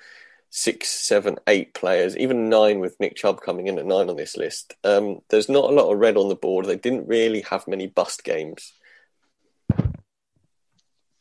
[0.50, 4.38] six, seven, eight players, even nine with Nick Chubb coming in at nine on this
[4.38, 4.76] list.
[4.84, 6.66] Um, there's not a lot of red on the board.
[6.66, 8.72] They didn't really have many bust games.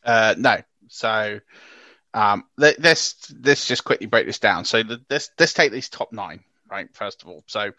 [0.04, 0.58] Uh, no.
[0.88, 1.40] So
[2.12, 4.66] um, let, let's let's just quickly break this down.
[4.66, 6.40] So the, let's let's take these top nine,
[6.72, 6.88] right?
[6.94, 7.72] First of all, so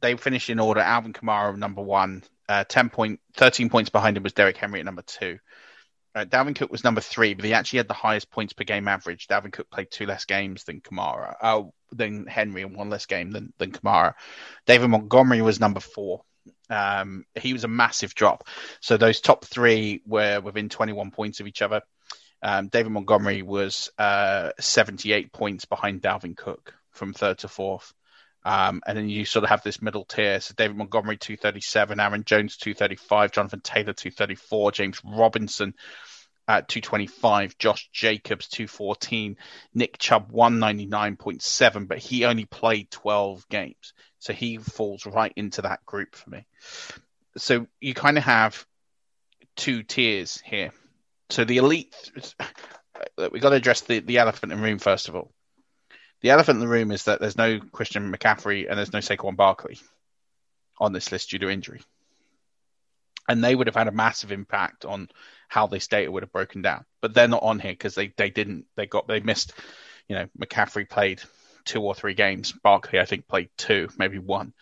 [0.00, 0.80] they finished in order.
[0.80, 4.86] Alvin Kamara number one, uh, ten point, thirteen points behind him was Derrick Henry at
[4.86, 5.38] number two.
[6.12, 8.88] Uh, Dalvin Cook was number three, but he actually had the highest points per game
[8.88, 9.28] average.
[9.28, 11.62] Dalvin Cook played two less games than Kamara, uh,
[11.92, 14.14] than Henry, and one less game than than Kamara.
[14.66, 16.22] David Montgomery was number four.
[16.68, 18.46] Um, he was a massive drop.
[18.80, 21.82] So those top three were within 21 points of each other.
[22.42, 27.92] Um, David Montgomery was uh, 78 points behind Dalvin Cook from third to fourth.
[28.44, 30.40] Um, and then you sort of have this middle tier.
[30.40, 35.74] So David Montgomery, 237, Aaron Jones, 235, Jonathan Taylor, 234, James Robinson,
[36.48, 39.36] at 225, Josh Jacobs 214,
[39.74, 43.92] Nick Chubb 199.7, but he only played 12 games.
[44.18, 46.46] So he falls right into that group for me.
[47.36, 48.66] So you kind of have
[49.56, 50.72] two tiers here.
[51.28, 51.94] So the elite,
[53.32, 55.30] we've got to address the, the elephant in the room first of all.
[56.20, 59.36] The elephant in the room is that there's no Christian McCaffrey and there's no Saquon
[59.36, 59.78] Barkley
[60.78, 61.80] on this list due to injury.
[63.28, 65.08] And they would have had a massive impact on
[65.48, 66.84] how this data would have broken down.
[67.00, 69.52] But they're not on here because they, they didn't, they got, they missed,
[70.08, 71.22] you know, McCaffrey played
[71.64, 72.52] two or three games.
[72.52, 74.52] Barkley, I think, played two, maybe one.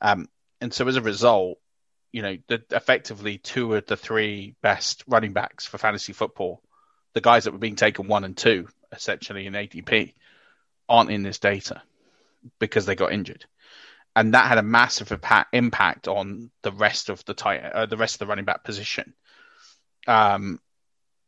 [0.00, 0.28] Um,
[0.60, 1.58] and so as a result,
[2.12, 6.62] you know, the, effectively two of the three best running backs for fantasy football,
[7.12, 10.14] the guys that were being taken one and two, essentially in ADP,
[10.88, 11.82] aren't in this data
[12.58, 13.44] because they got injured,
[14.16, 15.12] and that had a massive
[15.52, 19.14] impact on the rest of the tight, uh, the rest of the running back position.
[20.06, 20.60] Um,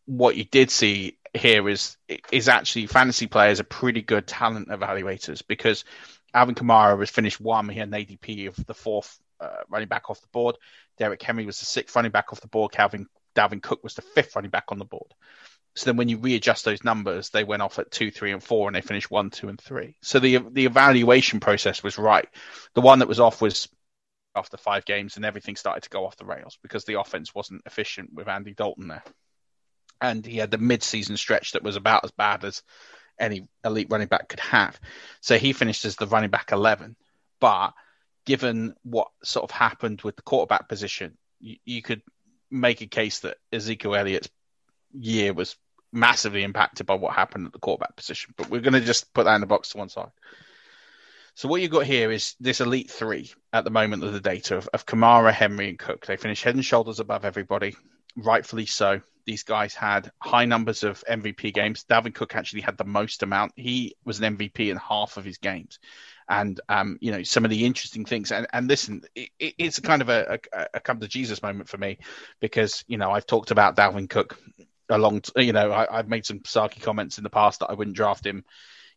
[0.06, 1.96] what you did see here is
[2.32, 5.84] is actually fantasy players are pretty good talent evaluators because
[6.32, 7.68] Alvin Kamara was finished one.
[7.68, 10.56] He had an ADP of the fourth uh, running back off the board.
[10.98, 12.72] Derrick Henry was the sixth running back off the board.
[12.72, 15.12] Calvin Dalvin Cook was the fifth running back on the board.
[15.76, 18.66] So then when you readjust those numbers, they went off at two, three, and four,
[18.68, 19.94] and they finished one, two, and three.
[20.02, 22.28] So the the evaluation process was right.
[22.74, 23.68] The one that was off was
[24.34, 27.62] after five games, and everything started to go off the rails because the offense wasn't
[27.66, 29.04] efficient with Andy Dalton there.
[30.00, 32.62] And he had the mid-season stretch that was about as bad as
[33.18, 34.78] any elite running back could have.
[35.20, 36.96] So he finished as the running back 11.
[37.40, 37.72] But
[38.26, 42.02] given what sort of happened with the quarterback position, you, you could
[42.50, 44.28] make a case that Ezekiel Elliott's
[44.92, 45.56] year was
[45.96, 48.34] massively impacted by what happened at the quarterback position.
[48.36, 50.10] But we're going to just put that in the box to one side.
[51.34, 54.56] So what you've got here is this elite three at the moment of the data
[54.56, 56.06] of, of Kamara, Henry, and Cook.
[56.06, 57.76] They finish head and shoulders above everybody,
[58.16, 59.02] rightfully so.
[59.26, 61.84] These guys had high numbers of MVP games.
[61.84, 63.52] Dalvin Cook actually had the most amount.
[63.56, 65.78] He was an MVP in half of his games.
[66.28, 69.82] And um, you know some of the interesting things, and, and listen, it, it's a
[69.82, 71.98] kind of a, a, a come to Jesus moment for me
[72.40, 74.38] because you know I've talked about Dalvin Cook
[74.88, 77.70] a long, t- you know, I, have made some sarky comments in the past that
[77.70, 78.44] I wouldn't draft him,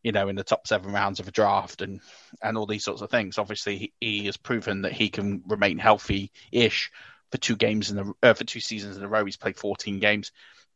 [0.04, 2.02] you know, in the top seven rounds of a draft and
[2.41, 3.38] and all these sorts of things.
[3.38, 6.91] Obviously, he, he has proven that he can remain healthy-ish
[7.32, 9.25] for two games in the uh, for two seasons in a row.
[9.25, 10.32] He's played 14 games,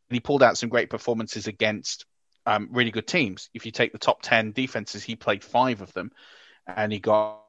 [0.08, 2.06] and he pulled out some great performances against
[2.46, 3.50] um, really good teams.
[3.54, 6.12] If you take the top 10 defenses, he played five of them,
[6.66, 7.43] and he got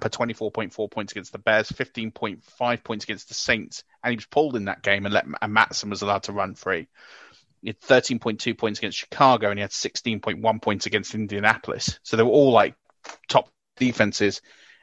[0.00, 4.56] per 24.4 points against the Bears, 15.5 points against the Saints, and he was pulled
[4.56, 6.88] in that game and let and Mattison was allowed to run free.
[7.62, 11.98] He had 13.2 points against Chicago and he had 16.1 points against Indianapolis.
[12.02, 12.74] So they were all like
[13.28, 14.40] top defenses,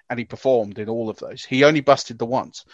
[0.10, 1.43] and he performed in all of those.
[1.43, 2.65] He only busted the ones.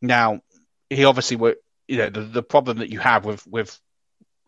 [0.00, 0.40] Now,
[0.88, 1.56] he obviously were,
[1.88, 3.78] you know, the, the problem that you have with with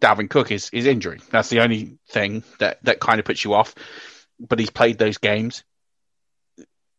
[0.01, 1.21] Dalvin Cook is is injury.
[1.31, 3.75] That's the only thing that that kind of puts you off.
[4.41, 5.63] But he's played those games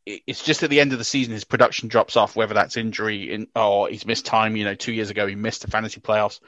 [0.05, 3.33] it's just at the end of the season his production drops off, whether that's injury
[3.33, 4.55] in, or he's missed time.
[4.55, 6.39] You know, two years ago he missed the fantasy playoffs.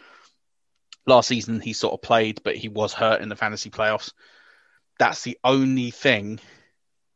[1.06, 4.12] Last season he sort of played, but he was hurt in the fantasy playoffs.
[5.00, 6.40] That's the only thing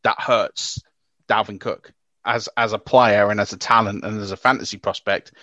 [0.03, 0.81] that hurts
[1.27, 1.93] Dalvin Cook
[2.25, 5.33] as as a player and as a talent and as a fantasy prospect.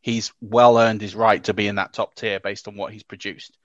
[0.00, 3.02] He's well earned his right to be in that top tier based on what he's
[3.02, 3.58] produced.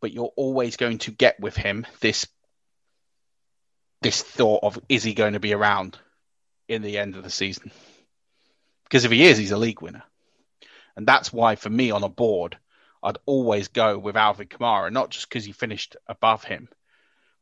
[0.00, 2.28] But you're always going to get with him this
[4.02, 5.98] this thought of is he going to be around
[6.68, 7.70] in the end of the season?
[8.84, 10.02] Because if he is, he's a league winner.
[10.96, 12.56] And that's why, for me, on a board,
[13.02, 16.68] I'd always go with Alvin Kamara, not just because he finished above him,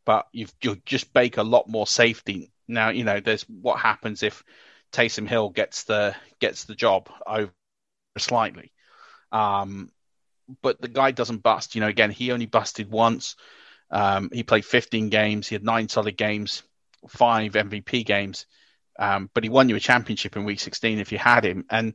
[0.05, 2.51] but you've, you'll just bake a lot more safety.
[2.67, 4.43] Now, you know, there's what happens if
[4.93, 7.53] Taysom Hill gets the gets the job over
[8.19, 8.73] slightly.
[9.31, 9.91] Um,
[10.61, 11.75] but the guy doesn't bust.
[11.75, 13.37] You know, again, he only busted once.
[13.91, 15.49] Um, he played 15 games.
[15.49, 16.63] He had nine solid games,
[17.09, 18.47] five MVP games.
[18.99, 21.65] Um, but he won you a championship in week 16 if you had him.
[21.71, 21.95] And,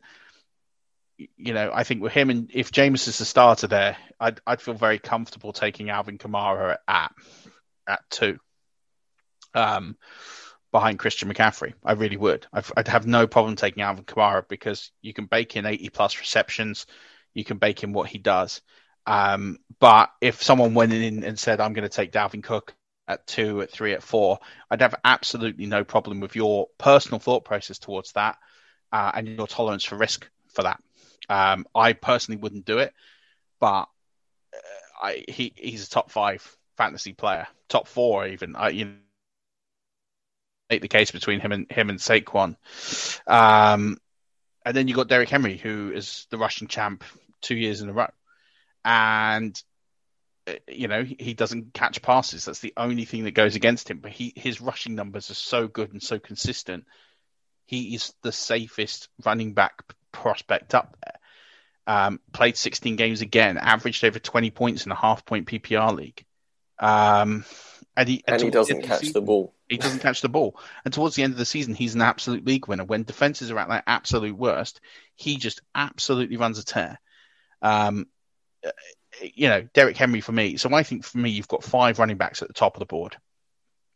[1.17, 4.62] you know, I think with him and if Jameis is the starter there, I'd, I'd
[4.62, 7.12] feel very comfortable taking Alvin Kamara at,
[7.88, 8.39] at two.
[9.53, 9.97] Um,
[10.71, 11.73] behind Christian McCaffrey.
[11.83, 12.45] I really would.
[12.54, 16.19] i would have no problem taking Alvin Kamara because you can bake in 80 plus
[16.19, 16.85] receptions.
[17.33, 18.62] You can bake in what he does.
[19.06, 22.75] Um, but if someone went in and said, I'm going to take Dalvin Cook
[23.08, 24.39] at two, at three, at four,
[24.69, 28.37] I'd have absolutely no problem with your personal thought process towards that
[28.91, 30.81] uh, and your tolerance for risk for that.
[31.29, 32.93] Um, I personally wouldn't do it,
[33.60, 33.87] but
[34.53, 38.55] uh, I, he, he's a top five fantasy player, top four even.
[38.55, 38.91] I, you know,
[40.69, 42.58] make the case between him and him and Saquon.
[43.25, 43.97] Um,
[44.65, 47.03] and then you got Derrick Henry, who is the rushing champ
[47.41, 48.10] two years in a row.
[48.83, 49.62] and
[50.67, 52.45] you know he doesn't catch passes.
[52.45, 54.00] That's the only thing that goes against him.
[54.00, 56.85] But he his rushing numbers are so good and so consistent.
[57.65, 61.19] He is the safest running back prospect up there.
[61.85, 66.25] Um, played 16 games again, averaged over 20 points in a half point PPR league.
[66.79, 67.45] Um,
[67.95, 69.54] and he, and he doesn't catch the, season, the ball.
[69.67, 70.60] He doesn't catch the ball.
[70.85, 72.83] And towards the end of the season, he's an absolute league winner.
[72.83, 74.81] When defenses are at their absolute worst,
[75.15, 77.00] he just absolutely runs a tear.
[77.62, 78.08] Um,
[79.22, 80.58] you know, Derrick Henry for me.
[80.58, 82.86] So I think for me, you've got five running backs at the top of the
[82.86, 83.18] board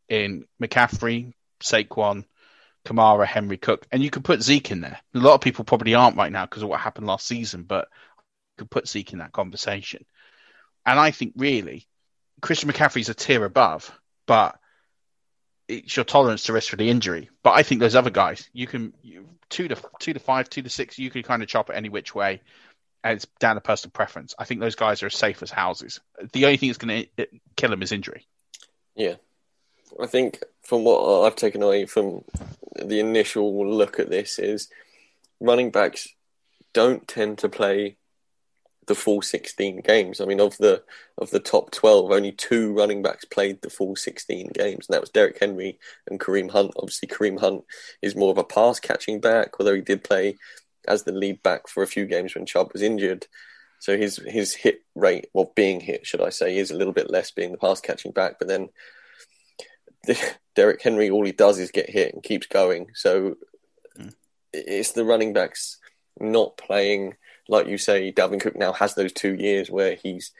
[0.09, 2.25] in McCaffrey, Saquon,
[2.85, 4.99] Kamara, Henry Cook, and you could put Zeke in there.
[5.13, 7.87] A lot of people probably aren't right now because of what happened last season, but
[8.17, 10.05] you could put Zeke in that conversation.
[10.85, 11.87] And I think really
[12.41, 14.57] Christian McCaffrey's a tier above, but
[15.67, 17.29] it's your tolerance to risk for the injury.
[17.43, 20.63] But I think those other guys, you can you, two to two to five, two
[20.63, 22.41] to six, you can kind of chop it any which way,
[23.03, 24.35] it's down to personal preference.
[24.37, 25.99] I think those guys are as safe as houses.
[26.33, 28.27] The only thing that's going to kill them is injury.
[28.95, 29.15] Yeah,
[29.99, 32.23] I think from what I've taken away from
[32.75, 34.69] the initial look at this is
[35.39, 36.07] running backs
[36.73, 37.97] don't tend to play
[38.87, 40.19] the full 16 games.
[40.19, 40.83] I mean, of the
[41.17, 45.01] of the top 12, only two running backs played the full 16 games, and that
[45.01, 46.73] was Derrick Henry and Kareem Hunt.
[46.77, 47.63] Obviously, Kareem Hunt
[48.01, 50.37] is more of a pass catching back, although he did play
[50.87, 53.27] as the lead back for a few games when Chubb was injured.
[53.79, 57.09] So his his hit rate, well, being hit, should I say, is a little bit
[57.09, 58.37] less being the pass catching back.
[58.39, 58.69] But then
[60.55, 62.87] Derrick Henry, all he does is get hit and keeps going.
[62.93, 63.35] So
[63.97, 64.13] mm.
[64.53, 65.79] it's the running backs
[66.19, 67.15] not playing
[67.51, 70.31] like you say, Dalvin Cook now has those two years where he's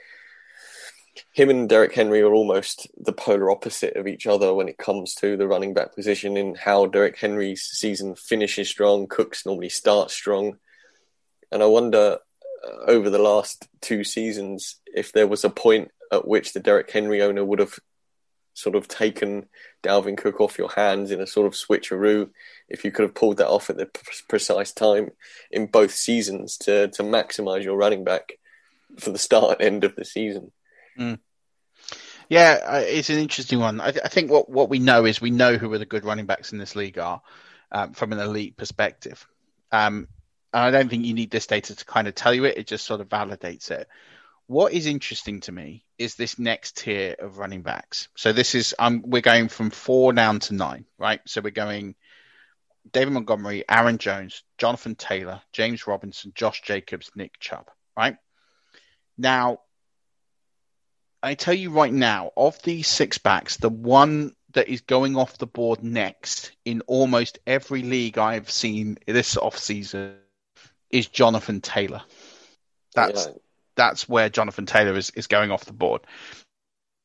[1.34, 5.14] him and Derrick Henry are almost the polar opposite of each other when it comes
[5.16, 6.38] to the running back position.
[6.38, 10.57] In how Derrick Henry's season finishes strong, Cooks normally starts strong,
[11.51, 12.20] and I wonder
[12.66, 16.91] uh, over the last two seasons if there was a point at which the Derrick
[16.91, 17.80] Henry owner would have
[18.53, 19.47] sort of taken
[19.84, 22.30] Dalvin Cook off your hands in a sort of switcheroo
[22.68, 23.89] if you could have pulled that off at the
[24.28, 25.12] precise time
[25.49, 28.34] in both seasons to to maximize your running back
[28.99, 30.51] for the start and end of the season.
[30.98, 31.20] Mm.
[32.30, 33.82] Yeah, it's an interesting one.
[33.82, 36.06] I, th- I, think what, what we know is we know who are the good
[36.06, 37.22] running backs in this league are
[37.72, 39.28] um, from an elite perspective.
[39.72, 40.08] Um,
[40.54, 42.58] and I don't think you need this data to kind of tell you it.
[42.58, 43.88] It just sort of validates it.
[44.48, 48.10] What is interesting to me is this next tier of running backs.
[48.16, 51.22] So this is um, we're going from four down to nine, right?
[51.26, 51.96] So we're going
[52.92, 58.18] David Montgomery, Aaron Jones, Jonathan Taylor, James Robinson, Josh Jacobs, Nick Chubb, right?
[59.18, 59.60] Now,
[61.24, 65.38] I tell you right now, of these six backs, the one that is going off
[65.38, 70.15] the board next in almost every league I've seen this off season
[70.89, 72.01] is Jonathan Taylor.
[72.93, 73.34] That's yeah.
[73.76, 76.01] that's where Jonathan Taylor is, is going off the board.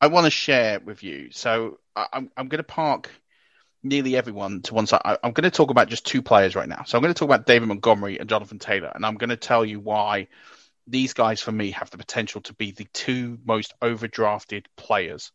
[0.01, 1.31] I want to share with you.
[1.31, 3.11] So I, I'm I'm going to park
[3.83, 5.03] nearly everyone to one side.
[5.05, 6.83] I, am going to talk about just two players right now.
[6.85, 9.37] So I'm going to talk about David Montgomery and Jonathan Taylor, and I'm going to
[9.37, 10.29] tell you why
[10.87, 15.33] these guys, for me, have the potential to be the two most overdrafted players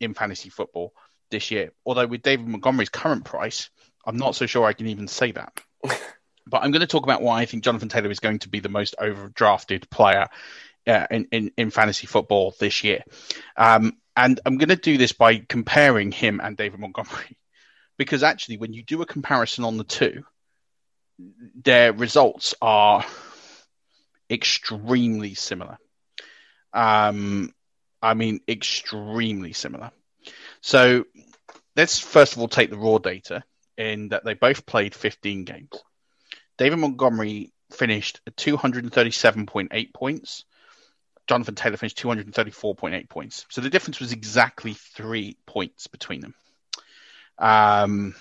[0.00, 0.94] in fantasy football
[1.30, 1.72] this year.
[1.84, 3.70] Although with David Montgomery's current price,
[4.06, 5.60] I'm not so sure I can even say that.
[6.46, 8.60] but I'm going to talk about why I think Jonathan Taylor is going to be
[8.60, 10.28] the most overdrafted player
[10.86, 13.02] uh, in, in, in fantasy football this year.
[13.56, 17.36] Um, and I'm going to do this by comparing him and David Montgomery
[17.98, 20.24] because actually, when you do a comparison on the two,
[21.62, 23.04] their results are
[24.34, 25.78] extremely similar.
[26.72, 27.54] Um,
[28.02, 29.90] I mean, extremely similar.
[30.60, 31.04] So
[31.76, 33.44] let's first of all take the raw data
[33.76, 35.70] in that they both played 15 games.
[36.58, 40.44] David Montgomery finished at 237.8 points.
[41.26, 43.46] Jonathan Taylor finished 234.8 points.
[43.48, 46.34] So the difference was exactly three points between them.
[47.38, 48.14] Um,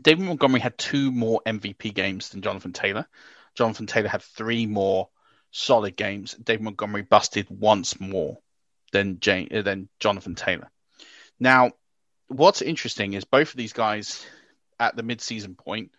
[0.00, 3.06] David Montgomery had two more MVP games than Jonathan Taylor.
[3.54, 5.08] Jonathan Taylor had three more
[5.50, 6.34] solid games.
[6.34, 8.38] David Montgomery busted once more
[8.92, 10.70] than Jane, uh, than Jonathan Taylor.
[11.38, 11.72] Now,
[12.28, 14.24] what's interesting is both of these guys
[14.78, 15.92] at the mid-season point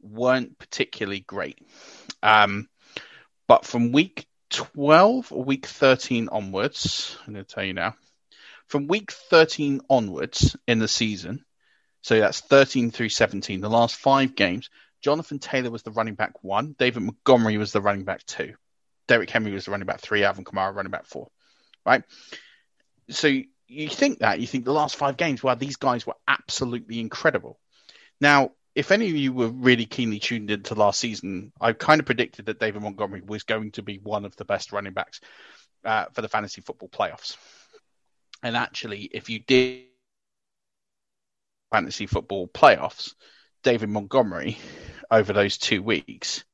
[0.00, 1.58] weren't particularly great.
[2.22, 2.68] Um,
[3.46, 7.94] but from week 12 or week 13 onwards, I'm going to tell you now,
[8.66, 11.44] from week 13 onwards in the season,
[12.02, 14.70] so that's 13 through 17, the last five games,
[15.02, 18.54] Jonathan Taylor was the running back one, David Montgomery was the running back two,
[19.08, 21.28] Derrick Henry was the running back three, Alvin Kamara running back four,
[21.84, 22.02] right?
[23.08, 23.28] So
[23.66, 27.58] you think that, you think the last five games, well, these guys were absolutely incredible.
[28.20, 32.06] Now, if any of you were really keenly tuned into last season, I kind of
[32.06, 35.20] predicted that David Montgomery was going to be one of the best running backs
[35.84, 37.36] uh, for the fantasy football playoffs.
[38.42, 39.86] And actually, if you did
[41.72, 43.14] fantasy football playoffs,
[43.62, 44.56] David Montgomery
[45.10, 46.44] over those two weeks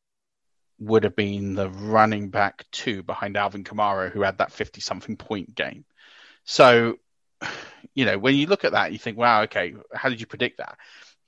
[0.79, 5.17] would have been the running back two behind Alvin Kamara, who had that 50 something
[5.17, 5.85] point game.
[6.45, 6.99] So,
[7.95, 10.59] you know, when you look at that, you think, wow, okay, how did you predict
[10.59, 10.77] that?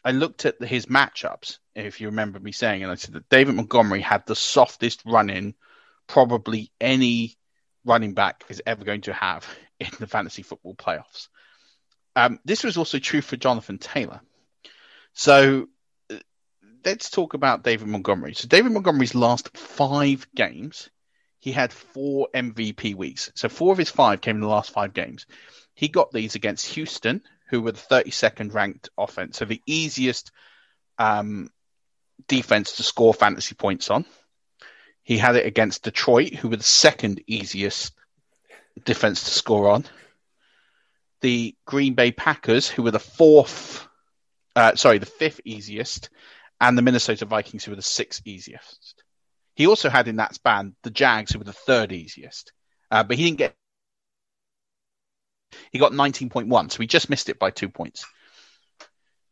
[0.05, 3.55] I looked at his matchups, if you remember me saying, and I said that David
[3.55, 5.55] Montgomery had the softest run in
[6.07, 7.37] probably any
[7.85, 9.47] running back is ever going to have
[9.81, 11.29] in the fantasy football playoffs.
[12.17, 14.21] Um, this was also true for Jonathan Taylor.
[15.13, 15.69] So
[16.85, 18.35] let's talk about David Montgomery.
[18.35, 20.91] So David Montgomery's last five games,
[21.39, 23.31] he had four MVP weeks.
[23.35, 25.27] So four of his five came in the last five games.
[25.75, 30.33] He got these against Houston, who were the 32nd ranked offense, so the easiest
[30.99, 31.51] um,
[32.27, 34.05] defense to score fantasy points on.
[35.03, 37.95] He had it against Detroit, who were the second easiest
[38.85, 39.85] defense to score on.
[41.21, 43.87] The Green Bay Packers, who were the fourth,
[44.55, 46.11] uh, sorry, the fifth easiest,
[46.61, 49.03] and the Minnesota Vikings, who were the sixth easiest.
[49.55, 52.53] He also had in that span the Jags, who were the third easiest,
[52.91, 53.55] uh, but he didn't get.
[55.73, 58.07] He got 19.1, so he just missed it by two points.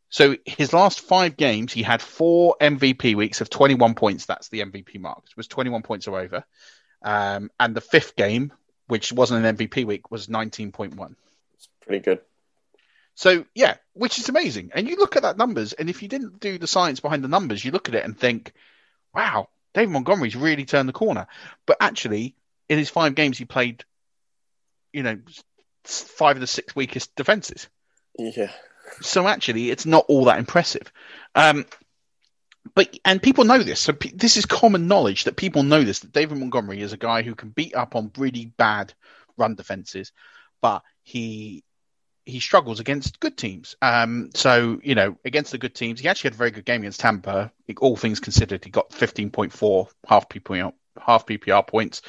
[0.09, 4.25] So his last five games, he had four MVP weeks of 21 points.
[4.25, 5.23] That's the MVP mark.
[5.29, 6.43] It was 21 points or over.
[7.03, 8.53] Um, and the fifth game,
[8.87, 11.15] which wasn't an MVP week, was 19.1.
[11.55, 12.21] It's pretty good.
[13.17, 14.69] So yeah, which is amazing.
[14.75, 17.27] And you look at that numbers, and if you didn't do the science behind the
[17.27, 18.53] numbers, you look at it and think,
[19.11, 21.25] "Wow, David Montgomery's really turned the corner."
[21.65, 22.35] But actually,
[22.69, 23.83] in his five games, he played,
[24.93, 25.17] you know,
[25.83, 27.67] five of the six weakest defenses.
[28.19, 28.51] Yeah.
[29.01, 30.91] So actually, it's not all that impressive.
[31.33, 31.65] Um,
[32.75, 33.79] but and people know this.
[33.79, 35.99] So pe- this is common knowledge that people know this.
[35.99, 38.93] That David Montgomery is a guy who can beat up on really bad
[39.37, 40.11] run defenses,
[40.61, 41.63] but he
[42.27, 43.77] he struggles against good teams.
[43.81, 46.81] Um, so you know, against the good teams, he actually had a very good game
[46.81, 47.51] against Tampa.
[47.79, 52.01] All things considered, he got 15.4 half PPR, half PPR points.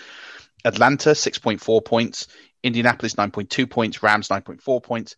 [0.64, 2.26] Atlanta 6.4 points.
[2.64, 4.02] Indianapolis 9.2 points.
[4.02, 5.14] Rams 9.4 points.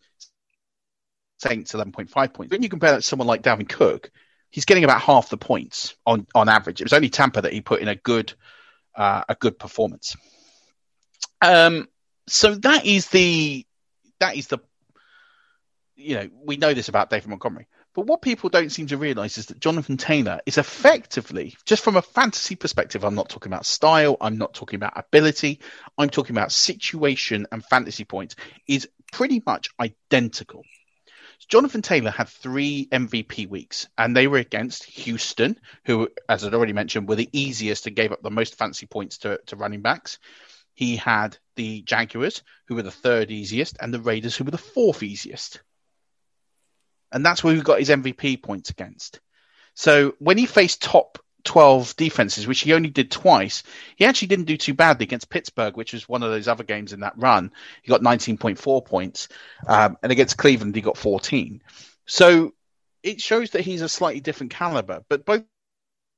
[1.39, 2.51] Saints 11.5 points.
[2.51, 4.11] When you compare that to someone like Dalvin Cook,
[4.51, 6.79] he's getting about half the points on on average.
[6.79, 8.33] It was only Tampa that he put in a good
[8.95, 10.15] uh, a good performance.
[11.41, 11.87] Um,
[12.27, 13.65] so that is the
[14.19, 14.59] that is the
[16.01, 17.67] you know, we know this about David Montgomery.
[17.93, 21.97] But what people don't seem to realize is that Jonathan Taylor is effectively, just from
[21.97, 25.59] a fantasy perspective, I'm not talking about style, I'm not talking about ability,
[25.97, 28.35] I'm talking about situation and fantasy points,
[28.65, 30.63] is pretty much identical.
[31.49, 36.71] Jonathan Taylor had three MVP weeks, and they were against Houston, who, as I'd already
[36.71, 40.17] mentioned, were the easiest and gave up the most fancy points to, to running backs.
[40.75, 44.57] He had the Jaguars, who were the third easiest, and the Raiders, who were the
[44.57, 45.61] fourth easiest
[47.11, 49.19] and that's where he got his MVP points against.
[49.73, 53.63] So when he faced top 12 defenses, which he only did twice,
[53.95, 56.93] he actually didn't do too badly against Pittsburgh, which was one of those other games
[56.93, 57.51] in that run.
[57.81, 59.27] He got 19.4 points,
[59.67, 61.61] um, and against Cleveland, he got 14.
[62.05, 62.53] So
[63.03, 65.43] it shows that he's a slightly different caliber, but both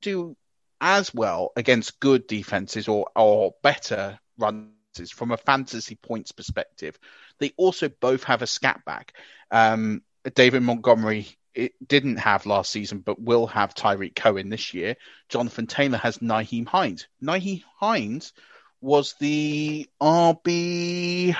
[0.01, 0.35] do
[0.81, 4.69] as well against good defenses or, or better runs
[5.11, 6.99] from a fantasy points perspective.
[7.39, 9.13] They also both have a scat back.
[9.49, 10.03] Um,
[10.35, 14.95] David Montgomery it didn't have last season, but will have Tarik Cohen this year.
[15.29, 17.07] Jonathan Taylor has Nyheim Hines.
[17.21, 18.33] Nyheim Hines
[18.81, 21.35] was the RB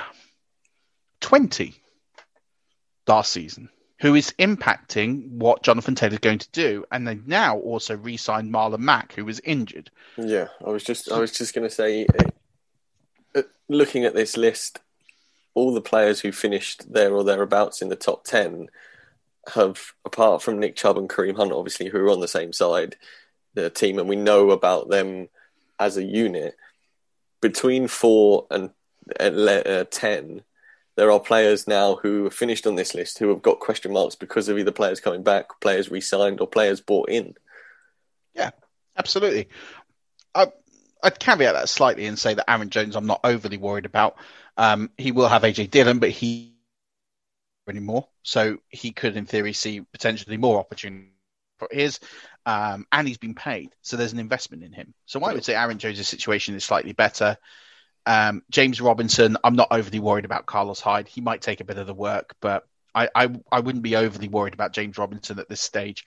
[1.20, 1.76] 20
[3.08, 3.70] last season,
[4.00, 6.86] who is impacting what Jonathan Taylor is going to do.
[6.92, 9.90] And they now also re signed Marlon Mack, who was injured.
[10.18, 12.06] Yeah, I was just I was just going to say,
[13.36, 14.80] uh, looking at this list,
[15.54, 18.70] all the players who finished there or thereabouts in the top 10
[19.54, 22.96] have, apart from Nick Chubb and Kareem Hunt, obviously, who are on the same side,
[23.54, 25.30] the team, and we know about them
[25.80, 26.56] as a unit,
[27.42, 28.72] between four and
[29.20, 30.42] uh, 10,
[30.96, 34.16] there are players now who have finished on this list who have got question marks
[34.16, 37.36] because of either players coming back, players re signed, or players bought in.
[38.34, 38.52] Yeah,
[38.96, 39.50] absolutely.
[40.36, 40.48] I,
[41.04, 44.18] I'd caveat that slightly and say that Aaron Jones, I'm not overly worried about.
[44.58, 46.54] Um, he will have AJ Dillon, but he
[47.68, 51.12] anymore, so he could, in theory, see potentially more opportunity
[51.60, 52.00] for his.
[52.46, 54.94] Um, and he's been paid, so there's an investment in him.
[55.06, 57.38] So I would say Aaron Jones' situation is slightly better.
[58.06, 61.08] Um, James Robinson, I'm not overly worried about Carlos Hyde.
[61.08, 64.28] He might take a bit of the work, but I, I, I wouldn't be overly
[64.28, 66.06] worried about James Robinson at this stage.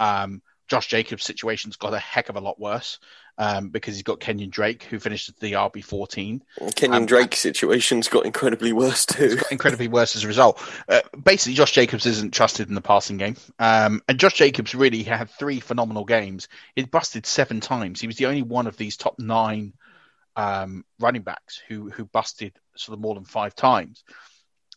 [0.00, 2.98] Um, Josh Jacobs' situation's got a heck of a lot worse
[3.38, 6.42] um, because he's got Kenyon Drake, who finished the RB fourteen.
[6.74, 9.38] Kenyon um, Drake's situation's got incredibly worse too.
[9.50, 10.60] incredibly worse as a result.
[10.88, 15.02] Uh, basically, Josh Jacobs isn't trusted in the passing game, um, and Josh Jacobs really
[15.02, 16.48] had three phenomenal games.
[16.74, 18.00] He busted seven times.
[18.00, 19.72] He was the only one of these top nine
[20.34, 24.04] um, running backs who who busted sort of more than five times.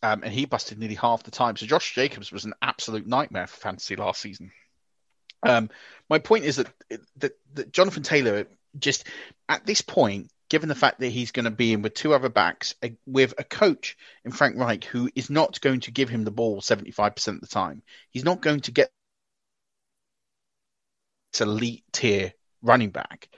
[0.02, 1.56] Um, and he busted nearly half the time.
[1.56, 4.50] So Josh Jacobs was an absolute nightmare for fantasy last season.
[5.42, 5.70] Um,
[6.08, 6.68] my point is that,
[7.16, 8.46] that, that Jonathan Taylor
[8.78, 9.06] just
[9.48, 12.28] at this point, given the fact that he's going to be in with two other
[12.28, 16.24] backs, a, with a coach in Frank Reich who is not going to give him
[16.24, 18.90] the ball seventy five percent of the time, he's not going to get
[21.40, 23.28] elite tier running back.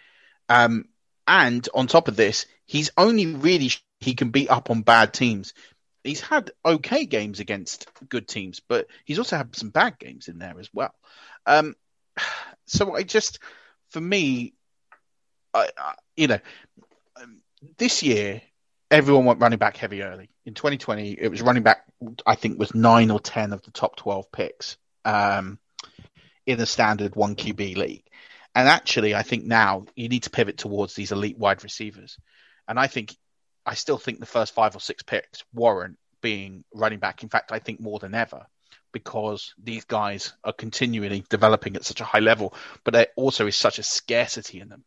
[0.49, 0.87] Um,
[1.27, 5.55] and on top of this, he's only really he can beat up on bad teams.
[6.03, 10.39] He's had okay games against good teams, but he's also had some bad games in
[10.39, 10.93] there as well.
[11.47, 11.77] Um,
[12.67, 13.39] so I just,
[13.91, 14.55] for me,
[15.55, 16.39] I, I, you know,
[17.21, 17.43] um,
[17.79, 18.43] this year
[18.91, 20.31] everyone went running back heavy early.
[20.45, 21.85] In 2020, it was running back.
[22.27, 25.59] I think was nine or ten of the top 12 picks um,
[26.47, 28.05] in the standard one QB league.
[28.55, 32.19] And actually, I think now you need to pivot towards these elite wide receivers.
[32.69, 33.17] And I think,
[33.65, 37.23] I still think the first five or six picks warrant being running back.
[37.23, 38.47] In fact, I think more than ever
[38.93, 42.55] because these guys are continually developing at such a high level,
[42.85, 44.85] but there also is such a scarcity in them.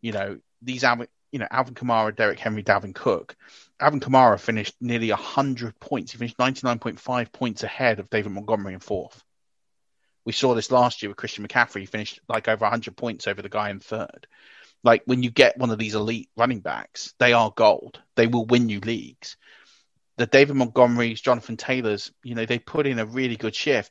[0.00, 3.36] You know, these Alvin, you know, Alvin Kamara, Derrick Henry, Dalvin Cook.
[3.80, 6.12] Alvin Kamara finished nearly 100 points.
[6.12, 9.22] He finished 99.5 points ahead of David Montgomery in fourth.
[10.24, 11.80] We saw this last year with Christian McCaffrey.
[11.80, 14.26] He finished like over 100 points over the guy in third.
[14.84, 18.00] Like when you get one of these elite running backs, they are gold.
[18.16, 19.36] They will win you leagues
[20.22, 23.90] the David Montgomerys, Jonathan Taylors, you know, they put in a really good shift.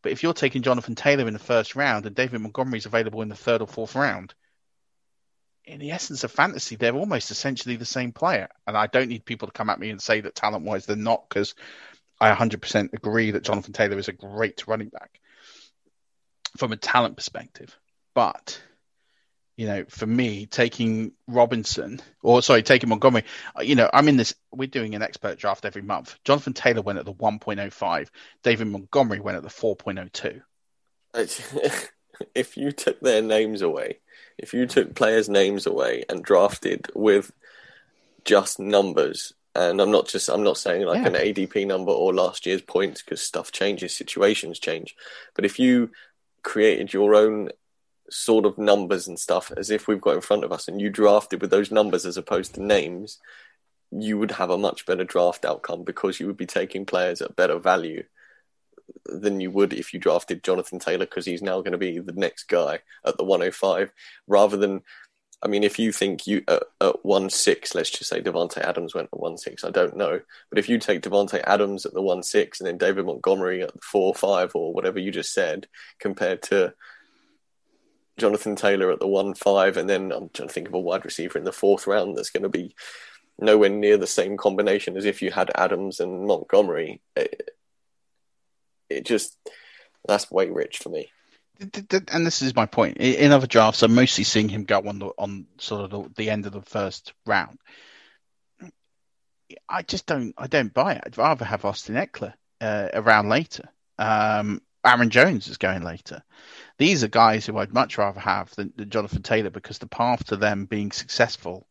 [0.00, 3.20] But if you're taking Jonathan Taylor in the first round and David Montgomery is available
[3.20, 4.32] in the third or fourth round,
[5.64, 8.48] in the essence of fantasy, they're almost essentially the same player.
[8.64, 10.94] And I don't need people to come at me and say that talent wise they're
[10.94, 11.56] not, because
[12.20, 15.18] I 100% agree that Jonathan Taylor is a great running back
[16.58, 17.76] from a talent perspective.
[18.14, 18.62] But
[19.56, 23.24] you know, for me, taking Robinson or sorry, taking Montgomery,
[23.56, 24.34] uh, you know, I'm in this.
[24.50, 26.16] We're doing an expert draft every month.
[26.24, 28.08] Jonathan Taylor went at the 1.05.
[28.42, 30.40] David Montgomery went at the 4.02.
[32.34, 33.98] if you took their names away,
[34.38, 37.32] if you took players' names away and drafted with
[38.24, 41.08] just numbers, and I'm not just I'm not saying like yeah.
[41.08, 44.96] an ADP number or last year's points because stuff changes, situations change,
[45.34, 45.90] but if you
[46.42, 47.50] created your own
[48.12, 50.90] sort of numbers and stuff as if we've got in front of us and you
[50.90, 53.18] drafted with those numbers as opposed to names,
[53.90, 57.36] you would have a much better draft outcome because you would be taking players at
[57.36, 58.02] better value
[59.06, 62.12] than you would if you drafted Jonathan Taylor because he's now going to be the
[62.12, 63.92] next guy at the 105
[64.26, 64.82] rather than
[65.44, 68.94] I mean, if you think you at, at one six, let's just say Davante Adams
[68.94, 69.64] went at one six.
[69.64, 72.78] I don't know, but if you take Davante Adams at the one six and then
[72.78, 75.66] David Montgomery at the four five or whatever you just said,
[75.98, 76.74] compared to
[78.22, 81.04] Jonathan Taylor at the one five, and then I'm trying to think of a wide
[81.04, 82.76] receiver in the fourth round that's going to be
[83.36, 87.00] nowhere near the same combination as if you had Adams and Montgomery.
[87.16, 87.50] It,
[88.88, 89.36] it just
[90.06, 91.10] that's way rich for me.
[91.58, 92.98] And this is my point.
[92.98, 96.30] In other drafts, I'm mostly seeing him go on the on sort of the, the
[96.30, 97.58] end of the first round.
[99.68, 100.32] I just don't.
[100.38, 101.02] I don't buy it.
[101.04, 103.68] I'd rather have Austin Ekeler uh, around later.
[103.98, 106.22] Um, Aaron Jones is going later.
[106.78, 110.24] These are guys who I'd much rather have than, than Jonathan Taylor because the path
[110.26, 111.66] to them being successful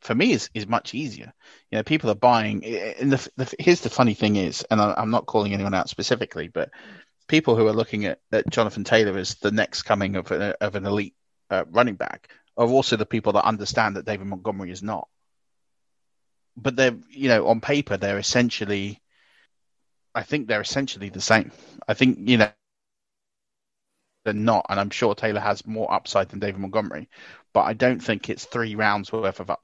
[0.00, 1.32] for me is, is much easier.
[1.70, 2.64] You know, people are buying.
[2.64, 5.88] And the, the, here's the funny thing is, and I, am not calling anyone out
[5.88, 6.70] specifically, but
[7.26, 10.74] people who are looking at, at Jonathan Taylor as the next coming of, a, of
[10.74, 11.14] an elite
[11.50, 15.08] uh, running back are also the people that understand that David Montgomery is not.
[16.56, 19.00] But they're, you know, on paper they're essentially
[20.14, 21.52] I think they're essentially the same.
[21.86, 22.50] I think you know
[24.24, 27.08] they're not, and I'm sure Taylor has more upside than David Montgomery,
[27.52, 29.62] but I don't think it's three rounds worth of up.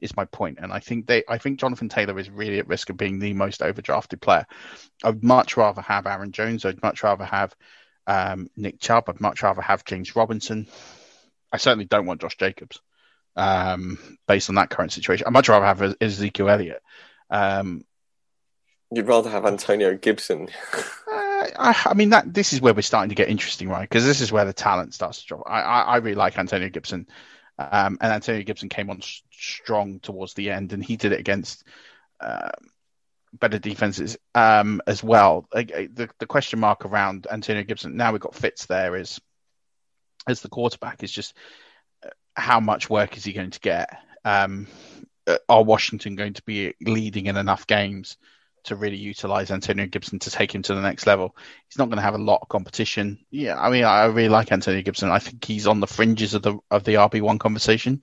[0.00, 2.88] Is my point, and I think they, I think Jonathan Taylor is really at risk
[2.88, 4.46] of being the most overdrafted player.
[5.04, 6.64] I'd much rather have Aaron Jones.
[6.64, 7.54] I'd much rather have
[8.06, 9.10] um, Nick Chubb.
[9.10, 10.68] I'd much rather have James Robinson.
[11.52, 12.80] I certainly don't want Josh Jacobs,
[13.36, 15.26] um, based on that current situation.
[15.26, 16.82] I'd much rather have Ezekiel Elliott.
[17.28, 17.84] Um,
[18.92, 20.48] You'd rather have Antonio Gibson.
[20.74, 23.88] uh, I, I, mean, that this is where we're starting to get interesting, right?
[23.88, 25.42] Because this is where the talent starts to drop.
[25.46, 27.06] I, I, I really like Antonio Gibson,
[27.58, 31.64] um, and Antonio Gibson came on strong towards the end, and he did it against
[32.20, 32.50] um,
[33.32, 35.46] better defenses um, as well.
[35.52, 39.20] The, the question mark around Antonio Gibson now we've got Fitz there is
[40.26, 41.34] as the quarterback is just
[42.04, 43.96] uh, how much work is he going to get?
[44.24, 44.66] Um,
[45.26, 48.16] uh, are Washington going to be leading in enough games
[48.64, 51.36] to really utilize Antonio Gibson to take him to the next level?
[51.68, 53.18] He's not going to have a lot of competition.
[53.30, 55.10] Yeah, I mean, I really like Antonio Gibson.
[55.10, 58.02] I think he's on the fringes of the of the RB one conversation,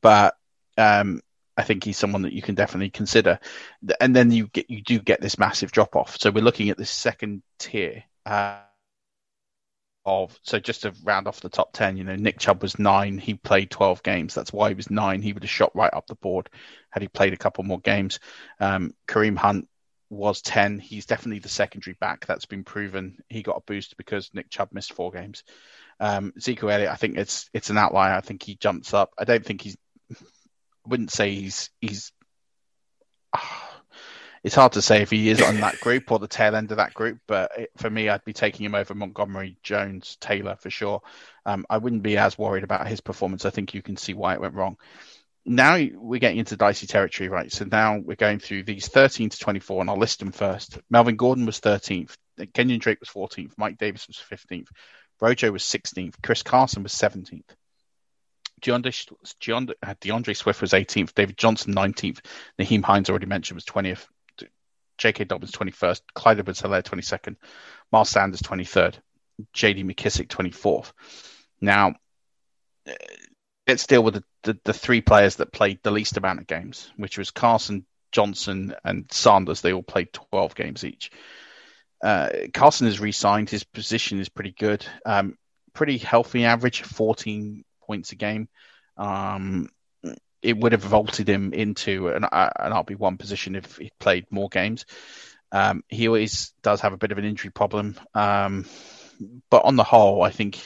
[0.00, 0.36] but
[0.76, 1.20] um,
[1.56, 3.40] I think he's someone that you can definitely consider.
[4.00, 6.18] And then you get you do get this massive drop off.
[6.18, 8.04] So we're looking at this second tier.
[8.24, 8.58] Uh,
[10.08, 13.18] of so just to round off the top 10 you know nick chubb was nine
[13.18, 16.06] he played 12 games that's why he was nine he would have shot right up
[16.06, 16.48] the board
[16.90, 18.18] had he played a couple more games
[18.58, 19.68] um, kareem hunt
[20.10, 24.30] was 10 he's definitely the secondary back that's been proven he got a boost because
[24.32, 25.42] nick chubb missed four games
[26.00, 28.14] um, Ezekiel Elliott, I think it's it's an outlier.
[28.14, 29.12] I think he jumps up.
[29.18, 29.76] I don't think he's.
[30.10, 30.16] I
[30.86, 32.12] wouldn't say he's he's.
[33.32, 33.40] Uh,
[34.44, 36.76] it's hard to say if he is on that group or the tail end of
[36.76, 40.70] that group, but it, for me, I'd be taking him over Montgomery, Jones, Taylor for
[40.70, 41.02] sure.
[41.44, 43.44] Um, I wouldn't be as worried about his performance.
[43.44, 44.76] I think you can see why it went wrong.
[45.48, 47.50] Now we're getting into dicey territory, right?
[47.50, 50.78] So now we're going through these 13 to 24, and I'll list them first.
[50.90, 52.14] Melvin Gordon was 13th,
[52.52, 54.68] Kenyon Drake was 14th, Mike Davis was 15th,
[55.20, 57.48] Rojo was 16th, Chris Carson was 17th.
[58.60, 62.20] DeAndre, uh, DeAndre Swift was 18th, David Johnson 19th,
[62.58, 64.06] Nyheim Hines already mentioned was 20th,
[64.98, 65.24] J.K.
[65.24, 67.36] Dobbins 21st, Clyde edwards 22nd,
[67.90, 68.96] Miles Sanders 23rd,
[69.52, 69.84] J.D.
[69.84, 70.92] McKissic 24th.
[71.60, 71.94] Now,
[73.68, 76.90] let's deal with the, the, the, three players that played the least amount of games,
[76.96, 79.60] which was Carson, Johnson, and Sanders.
[79.60, 81.10] They all played 12 games each.
[82.02, 83.50] Uh, Carson has re-signed.
[83.50, 84.86] His position is pretty good.
[85.04, 85.36] Um,
[85.74, 88.48] pretty healthy average, 14 points a game.
[88.96, 89.68] Um,
[90.40, 94.48] it would have vaulted him into an, uh, an RB1 position if he played more
[94.48, 94.86] games.
[95.50, 97.96] Um, he always does have a bit of an injury problem.
[98.14, 98.66] Um,
[99.50, 100.58] but on the whole, I think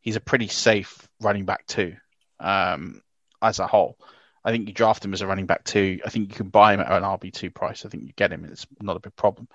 [0.00, 1.96] he's a pretty safe running back too,
[2.40, 3.02] um,
[3.42, 3.98] as a whole.
[4.44, 6.00] I think you draft him as a running back too.
[6.04, 7.84] I think you can buy him at an RB2 price.
[7.84, 8.44] I think you get him.
[8.44, 9.48] It's not a big problem.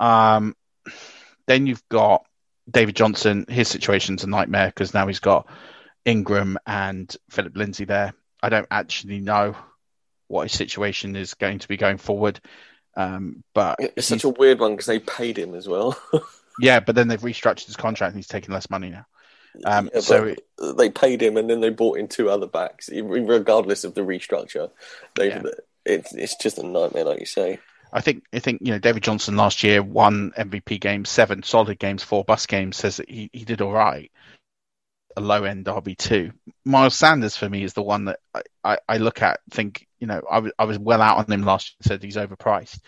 [0.00, 0.56] Um,
[1.46, 2.26] then you've got
[2.68, 3.46] David Johnson.
[3.48, 5.48] His situation's a nightmare because now he's got
[6.04, 8.14] Ingram and Philip Lindsay there.
[8.42, 9.56] I don't actually know
[10.26, 12.40] what his situation is going to be going forward.
[12.96, 15.96] Um, but it's such a weird one because they paid him as well.
[16.60, 19.06] yeah, but then they've restructured his contract and he's taking less money now.
[19.64, 20.34] Um, yeah, so
[20.76, 24.70] they paid him and then they bought in two other backs, regardless of the restructure.
[25.18, 25.42] Yeah.
[25.84, 27.58] it's it's just a nightmare, like you say.
[27.92, 31.78] I think I think you know David Johnson last year won MVP games, seven solid
[31.78, 32.76] games, four bus games.
[32.76, 34.10] Says that he, he did all right
[35.16, 36.32] a low end RB2.
[36.64, 40.06] Miles Sanders for me is the one that I, I, I look at, think, you
[40.08, 42.80] know, I, w- I was well out on him last year, said he's overpriced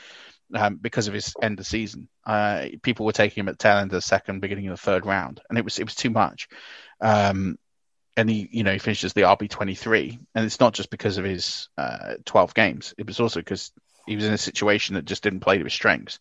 [0.55, 2.09] um, because of his end of season.
[2.25, 5.07] Uh, people were taking him at tail end of the second, beginning of the third
[5.07, 6.49] round, and it was it was too much.
[7.01, 7.59] Um,
[8.17, 11.19] and he, you know, he finishes the RB twenty three, and it's not just because
[11.19, 12.95] of his uh, twelve games.
[12.99, 13.73] It was also because
[14.07, 16.19] he was in a situation that just didn't play to his strengths.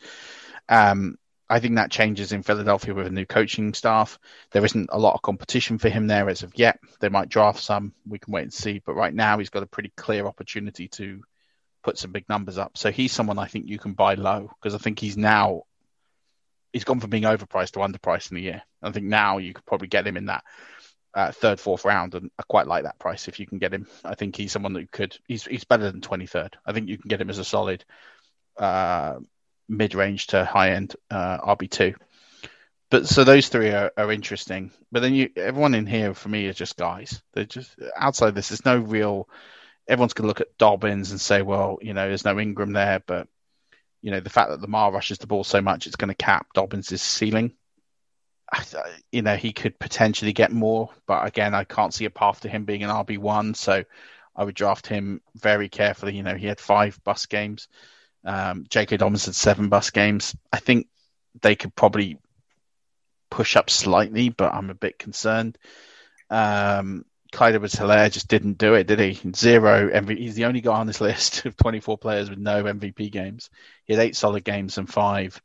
[0.67, 1.17] Um,
[1.47, 4.17] I think that changes in Philadelphia with a new coaching staff.
[4.51, 6.79] There isn't a lot of competition for him there as of yet.
[6.99, 7.93] They might draft some.
[8.07, 8.81] We can wait and see.
[8.83, 11.23] But right now, he's got a pretty clear opportunity to
[11.85, 12.77] put some big numbers up.
[12.77, 15.61] So he's someone I think you can buy low because I think he's now
[16.73, 18.63] he's gone from being overpriced to underpriced in the year.
[18.81, 20.43] I think now you could probably get him in that
[21.13, 23.85] uh, third, fourth round, and I quite like that price if you can get him.
[24.03, 25.15] I think he's someone that could.
[25.27, 26.57] He's he's better than twenty third.
[26.65, 27.85] I think you can get him as a solid.
[28.57, 29.19] Uh,
[29.67, 31.95] mid-range to high-end uh, RB2.
[32.91, 34.71] But so those three are, are interesting.
[34.91, 37.21] But then you, everyone in here for me is just guys.
[37.33, 38.49] They're just outside this.
[38.49, 39.27] There's no real.
[39.87, 43.01] Everyone's going to look at Dobbins and say, well, you know, there's no Ingram there,
[43.05, 43.27] but
[44.01, 46.47] you know, the fact that Lamar rushes the ball so much, it's going to cap
[46.53, 47.53] Dobbins' ceiling.
[49.11, 52.49] You know, he could potentially get more, but again, I can't see a path to
[52.49, 53.55] him being an RB one.
[53.55, 53.83] So
[54.35, 56.15] I would draft him very carefully.
[56.15, 57.67] You know, he had five bus games.
[58.23, 58.97] Um, J.K.
[58.97, 60.35] Dobbins had seven bus games.
[60.51, 60.87] I think
[61.41, 62.19] they could probably
[63.29, 65.57] push up slightly, but I'm a bit concerned.
[66.29, 67.05] Um,
[67.35, 69.19] Clyde Edwards-Helaire just didn't do it, did he?
[69.35, 70.17] Zero MVP.
[70.17, 73.49] He's the only guy on this list of 24 players with no MVP games.
[73.83, 75.41] He had eight solid games and five,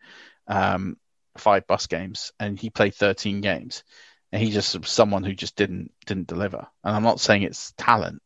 [0.47, 0.97] um,
[1.37, 3.83] five bus games, and he played 13 games.
[4.31, 6.65] And he just someone who just didn't didn't deliver.
[6.85, 8.23] And I'm not saying it's talent,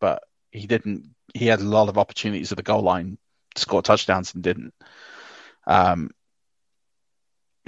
[0.00, 1.14] but he didn't.
[1.32, 3.18] He had a lot of opportunities at the goal line
[3.54, 4.74] score touchdowns and didn't.
[5.64, 6.10] Um,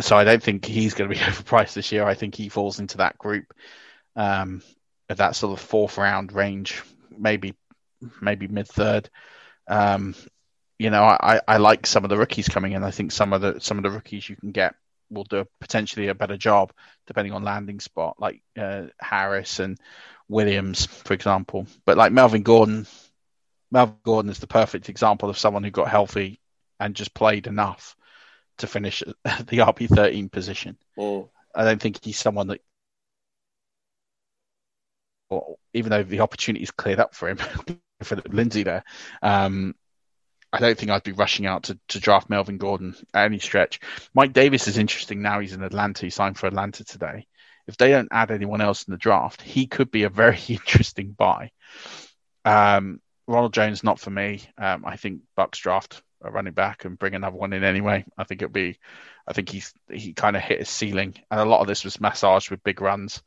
[0.00, 2.04] so I don't think he's going to be overpriced this year.
[2.04, 3.54] I think he falls into that group,
[4.16, 4.62] um,
[5.16, 6.82] that sort of fourth round range,
[7.16, 7.54] maybe
[8.20, 9.08] maybe mid third.
[9.66, 10.14] Um,
[10.78, 12.84] you know, I, I like some of the rookies coming in.
[12.84, 14.74] I think some of the some of the rookies you can get
[15.10, 16.72] will do potentially a better job
[17.06, 19.78] depending on landing spot, like uh, Harris and
[20.28, 21.66] Williams, for example.
[21.84, 22.86] But like Melvin Gordon,
[23.70, 26.40] Melvin Gordon is the perfect example of someone who got healthy
[26.78, 27.96] and just played enough
[28.58, 30.76] to finish the RB thirteen position.
[30.96, 31.28] Mm.
[31.54, 32.60] I don't think he's someone that,
[35.74, 37.38] even though the opportunity is cleared up for him,
[38.02, 38.84] for Lindsay there,
[39.22, 39.74] um,
[40.52, 43.80] I don't think I'd be rushing out to, to draft Melvin Gordon at any stretch.
[44.14, 45.40] Mike Davis is interesting now.
[45.40, 46.06] He's in Atlanta.
[46.06, 47.26] He signed for Atlanta today.
[47.66, 51.10] If they don't add anyone else in the draft, he could be a very interesting
[51.10, 51.50] buy.
[52.44, 54.40] Um, Ronald Jones, not for me.
[54.56, 58.04] Um, I think Bucks draft a running back and bring another one in anyway.
[58.16, 58.78] I think it'd be,
[59.26, 62.00] I think he's he kind of hit his ceiling, and a lot of this was
[62.00, 63.22] massaged with big runs.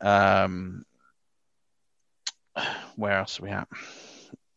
[0.00, 0.84] Um,
[2.96, 3.68] where else are we at?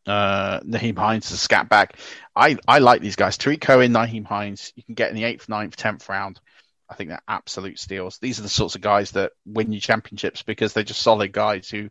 [0.07, 1.95] uh, Nyheim Hines, the scat back.
[2.35, 3.37] I, I like these guys.
[3.37, 6.39] Tarik Cohen, Nyheim Hines, you can get in the eighth, ninth, tenth round.
[6.89, 8.17] I think they're absolute steals.
[8.17, 11.69] These are the sorts of guys that win you championships because they're just solid guys
[11.69, 11.89] who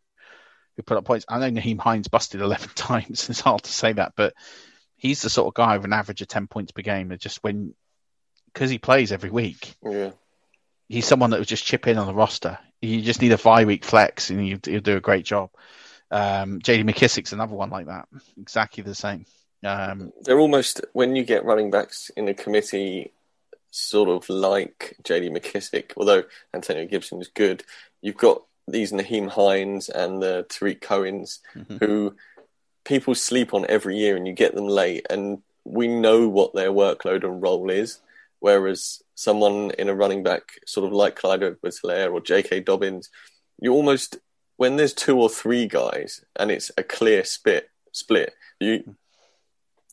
[0.77, 1.27] who put up points.
[1.29, 3.29] I know Nyheim Hines busted 11 times.
[3.31, 4.35] It's hard to say that, but
[4.97, 7.09] he's the sort of guy with an average of 10 points per game.
[7.09, 7.75] That just when,
[8.53, 10.11] because he plays every week, Yeah.
[10.89, 12.59] he's someone that would just chip in on the roster.
[12.83, 15.51] You just need a five week flex and you'll do a great job.
[16.11, 18.09] Um, JD McKissic's another one like that.
[18.41, 19.27] Exactly the same.
[19.65, 23.13] Um, They're almost when you get running backs in a committee,
[23.71, 25.31] sort of like J.D.
[25.31, 25.93] McKissic.
[25.97, 27.65] Although Antonio Gibson is good,
[28.01, 31.41] you've got these Nyheim Hines and the Tarik Cohens
[31.81, 32.15] who
[32.85, 36.71] people sleep on every year, and you get them late, and we know what their
[36.71, 38.01] workload and role is.
[38.41, 42.61] Whereas someone in a running back, sort of like Clyde Edwards-Helaire or J.K.
[42.61, 43.11] Dobbins,
[43.61, 44.19] you almost
[44.59, 48.97] when there's two or three guys and it's a clear split, split you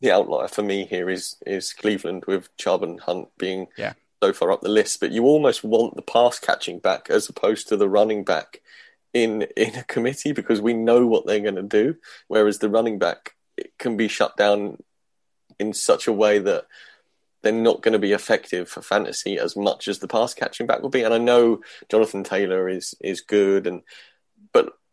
[0.01, 3.93] the outlier for me here is is Cleveland with Chubb and Hunt being Yeah.
[4.21, 4.99] so far up the list.
[4.99, 8.61] But you almost want the pass catching back as opposed to the running back
[9.13, 11.95] in in a committee because we know what they're going to do.
[12.27, 14.83] Whereas the running back it can be shut down
[15.59, 16.65] in such a way that
[17.41, 20.81] they're not going to be effective for fantasy as much as the pass catching back
[20.81, 21.03] will be.
[21.03, 23.81] And I know Jonathan Taylor is is good and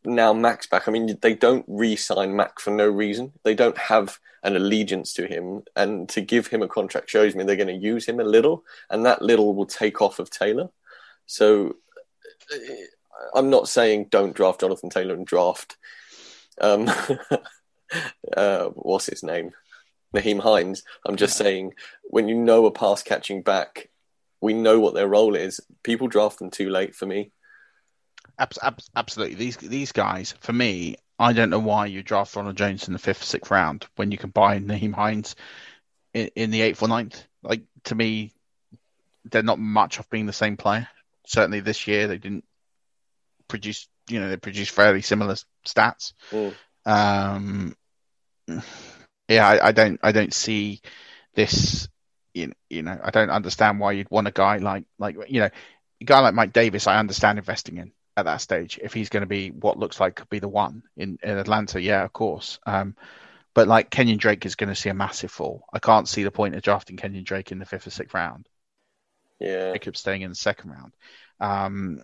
[0.05, 0.89] now Mack's back.
[0.89, 3.33] I mean, they don't re-sign Mac for no reason.
[3.45, 7.45] They don't have an allegiance to him, and to give him a contract shows me
[7.45, 10.71] they're going to use him a little, and that little will take off of Taylor.
[11.27, 11.77] So,
[12.53, 12.85] eh,
[13.35, 15.77] I'm not saying don't draft Jonathan Taylor and draft,
[16.61, 16.91] um,
[18.37, 19.53] uh, what's his name,
[20.15, 20.83] Nyheim Hines.
[21.07, 23.91] I'm just saying when you know a pass catching back,
[24.41, 25.61] we know what their role is.
[25.85, 27.31] People draft them too late for me.
[28.43, 29.37] Abs- abs- absolutely.
[29.37, 32.99] These these guys, for me, I don't know why you draft Ronald Jones in the
[32.99, 35.37] fifth, sixth round when you can buy Nyheim Hines
[36.13, 37.25] in, in the eighth or ninth.
[37.45, 38.33] Like to me,
[39.27, 40.89] they're not much off being the same player.
[41.25, 42.45] Certainly this year they didn't
[43.47, 43.87] produce.
[44.09, 46.13] You know, they produced fairly similar stats.
[46.33, 46.55] Mm.
[46.85, 47.77] Um,
[49.29, 50.81] yeah, I, I don't, I don't see
[51.37, 51.87] this.
[52.35, 55.51] You you know, I don't understand why you'd want a guy like, like you know,
[56.01, 56.89] a guy like Mike Davis.
[56.89, 60.17] I understand investing in at that stage if he's going to be what looks like
[60.17, 61.81] could be the one in, in Atlanta.
[61.81, 62.59] Yeah, of course.
[62.67, 62.97] Um,
[63.55, 65.65] but like Kenyon Drake is going to see a massive fall.
[65.73, 68.49] I can't see the point of drafting Kenyon Drake in the fifth or sixth round.
[69.39, 70.93] Yeah, Jacob staying in the second round.
[71.41, 72.01] Um,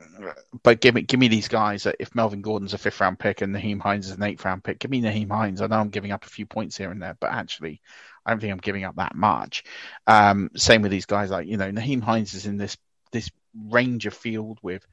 [0.64, 1.84] but give me give me these guys.
[1.84, 4.64] That if Melvin Gordon's a fifth round pick and Nyheim Hines is an eighth round
[4.64, 5.62] pick, give me Nyheim Hines.
[5.62, 7.80] I know I'm giving up a few points here and there, but actually,
[8.26, 9.62] I don't think I'm giving up that much.
[10.06, 11.30] Um, same with these guys.
[11.30, 12.76] Like you know, Nyheim Hines is in this
[13.12, 14.84] this range of field with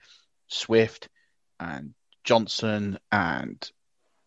[0.48, 1.10] Swift
[1.60, 1.94] and
[2.24, 3.72] Johnson and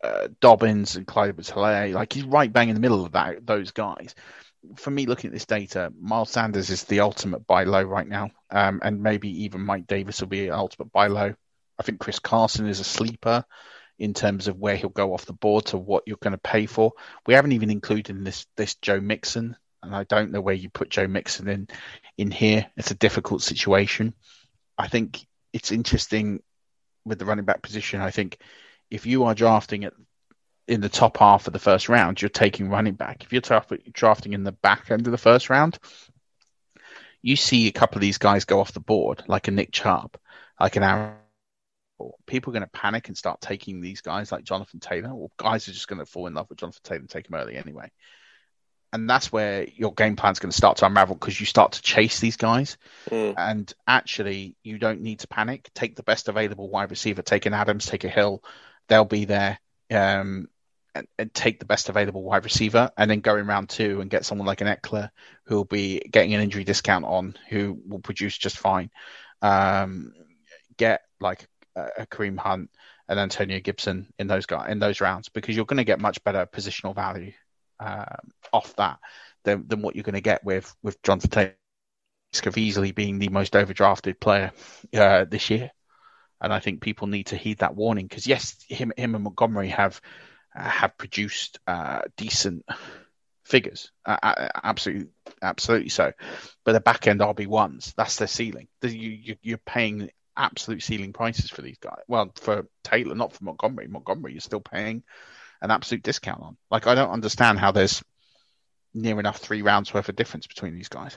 [0.03, 3.73] uh, Dobbins and Clyde edwards Like he's right bang in the middle of that those
[3.73, 4.15] guys.
[4.77, 8.31] For me, looking at this data, Miles Sanders is the ultimate buy low right now,
[8.51, 11.35] um, and maybe even Mike Davis will be an ultimate buy low.
[11.79, 13.45] I think Chris Carson is a sleeper
[13.99, 16.67] in terms of where he'll go off the board to what you're going to pay
[16.67, 16.93] for.
[17.27, 20.71] We haven't even included in this this Joe Mixon, and I don't know where you
[20.71, 21.69] put Joe Mixon in
[22.17, 22.67] in here.
[22.77, 24.15] It's a difficult situation.
[24.77, 26.43] I think it's interesting
[27.05, 28.01] with the running back position.
[28.01, 28.39] I think
[28.91, 29.95] if you are drafting at
[30.67, 33.25] in the top half of the first round, you're taking running back.
[33.25, 35.79] If you're draft- drafting in the back end of the first round,
[37.23, 40.17] you see a couple of these guys go off the board, like a Nick Chubb,
[40.61, 41.15] like an Aaron.
[42.27, 45.67] People are going to panic and start taking these guys like Jonathan Taylor, or guys
[45.69, 47.91] are just going to fall in love with Jonathan Taylor and take him early anyway.
[48.93, 51.73] And that's where your game plan is going to start to unravel because you start
[51.73, 52.79] to chase these guys.
[53.11, 53.35] Mm.
[53.37, 55.69] And actually, you don't need to panic.
[55.75, 57.23] Take the best available wide receiver.
[57.23, 58.43] Take an Adams, take a Hill.
[58.89, 59.59] They'll be there.
[59.91, 60.49] Um,
[60.95, 64.11] and, and, take the best available wide receiver, and then go in round two and
[64.11, 65.11] get someone like an Ekeler
[65.45, 68.91] who will be getting an injury discount on, who will produce just fine.
[69.41, 70.13] Um,
[70.77, 72.71] get like a, a Kareem Hunt
[73.09, 76.23] and Antonio Gibson in those guys in those rounds because you're going to get much
[76.25, 77.33] better positional value
[77.81, 78.99] um, off that
[79.45, 81.55] than, than what you're going to get with with Jonathan Taylor
[82.45, 84.53] of easily being the most overdrafted player
[84.95, 85.71] uh, this year.
[86.41, 89.69] And I think people need to heed that warning because yes, him him and Montgomery
[89.69, 90.01] have
[90.55, 92.65] uh, have produced uh, decent
[93.45, 95.09] figures, uh, absolutely
[95.43, 96.13] absolutely so.
[96.65, 98.69] But the back end RB ones, that's their ceiling.
[98.83, 102.03] You, you are paying absolute ceiling prices for these guys.
[102.07, 103.89] Well, for Taylor, not for Montgomery.
[103.89, 105.03] Montgomery, you're still paying
[105.61, 106.57] an absolute discount on.
[106.71, 108.03] Like I don't understand how there's
[108.95, 111.17] near enough three rounds worth of difference between these guys.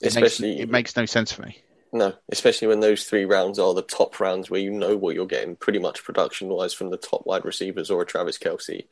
[0.00, 1.62] It especially makes, it makes no sense for me.
[1.92, 5.26] No, especially when those three rounds are the top rounds where you know what you're
[5.26, 8.86] getting pretty much production wise from the top wide receivers or a Travis Kelce.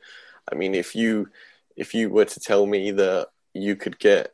[0.51, 1.29] I mean, if you
[1.75, 4.33] if you were to tell me that you could get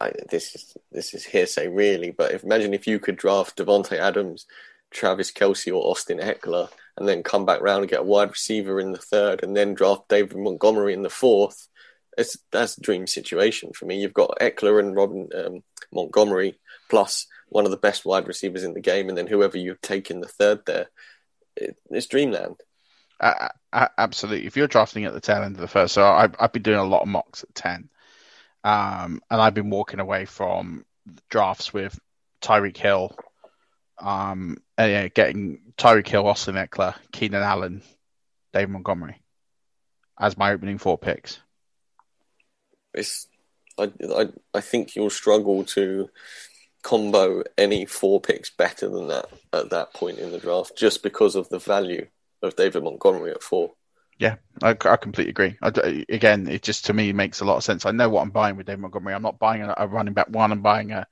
[0.00, 3.98] I, this is this is hearsay really, but if, imagine if you could draft Davante
[3.98, 4.46] Adams,
[4.90, 8.78] Travis Kelce, or Austin Ekeler, and then come back round and get a wide receiver
[8.80, 11.68] in the third, and then draft David Montgomery in the fourth.
[12.16, 14.00] It's that's a dream situation for me.
[14.00, 18.74] You've got Ekeler and Robin um, Montgomery plus one of the best wide receivers in
[18.74, 20.86] the game, and then whoever you take in the third there,
[21.56, 22.56] it, it's dreamland.
[23.20, 24.46] Uh, absolutely.
[24.46, 26.78] If you're drafting at the tail end of the first, so I've, I've been doing
[26.78, 27.88] a lot of mocks at ten,
[28.62, 30.84] um, and I've been walking away from
[31.30, 31.98] drafts with
[32.40, 33.16] Tyreek Hill,
[33.98, 37.82] um, and, yeah, getting Tyreek Hill, Austin Ekeler, Keenan Allen,
[38.52, 39.20] Dave Montgomery
[40.18, 41.40] as my opening four picks.
[42.92, 43.26] It's
[43.78, 46.08] I, I, I think you'll struggle to
[46.82, 51.34] combo any four picks better than that at that point in the draft, just because
[51.34, 52.06] of the value
[52.42, 53.72] of David Montgomery at four.
[54.18, 55.56] Yeah, I, I completely agree.
[55.60, 57.84] I, again, it just to me makes a lot of sense.
[57.84, 59.14] I know what I'm buying with David Montgomery.
[59.14, 60.52] I'm not buying a, a running back one.
[60.52, 61.08] I'm buying a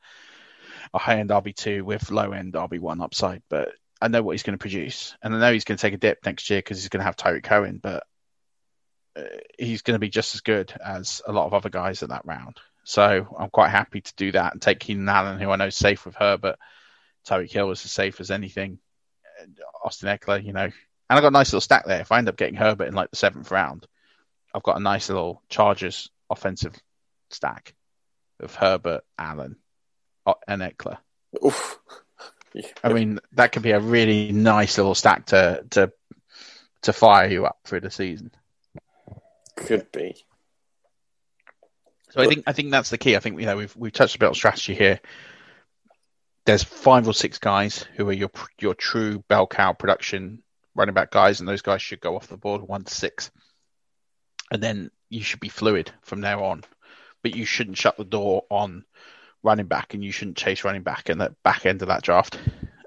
[0.94, 3.42] a high end RB two with low end RB one upside.
[3.48, 5.94] But I know what he's going to produce, and I know he's going to take
[5.94, 7.78] a dip next year because he's going to have Tarik Cohen.
[7.82, 8.04] But
[9.16, 9.22] uh,
[9.58, 12.24] he's going to be just as good as a lot of other guys at that
[12.24, 12.58] round.
[12.84, 15.76] So I'm quite happy to do that and take Keenan Allen, who I know is
[15.76, 16.58] safe with her, but
[17.26, 18.78] Tyreek Hill is as safe as anything.
[19.84, 22.00] Austin Ekeler, you know, and I got a nice little stack there.
[22.00, 23.86] If I end up getting Herbert in like the seventh round,
[24.54, 26.74] I've got a nice little Chargers offensive
[27.30, 27.74] stack
[28.40, 29.56] of Herbert, Allen,
[30.46, 30.98] and Ekeler.
[31.44, 31.78] Oof.
[32.54, 32.68] Yeah.
[32.84, 35.92] I mean, that could be a really nice little stack to to
[36.82, 38.30] to fire you up through the season.
[39.56, 40.16] Could be.
[42.10, 42.20] So.
[42.20, 43.16] I think I think that's the key.
[43.16, 45.00] I think you know we've we've touched a bit on strategy here.
[46.44, 50.42] There's five or six guys who are your your true bell cow production
[50.74, 53.30] running back guys, and those guys should go off the board one to six.
[54.50, 56.64] And then you should be fluid from there on.
[57.22, 58.84] But you shouldn't shut the door on
[59.42, 62.38] running back, and you shouldn't chase running back in the back end of that draft.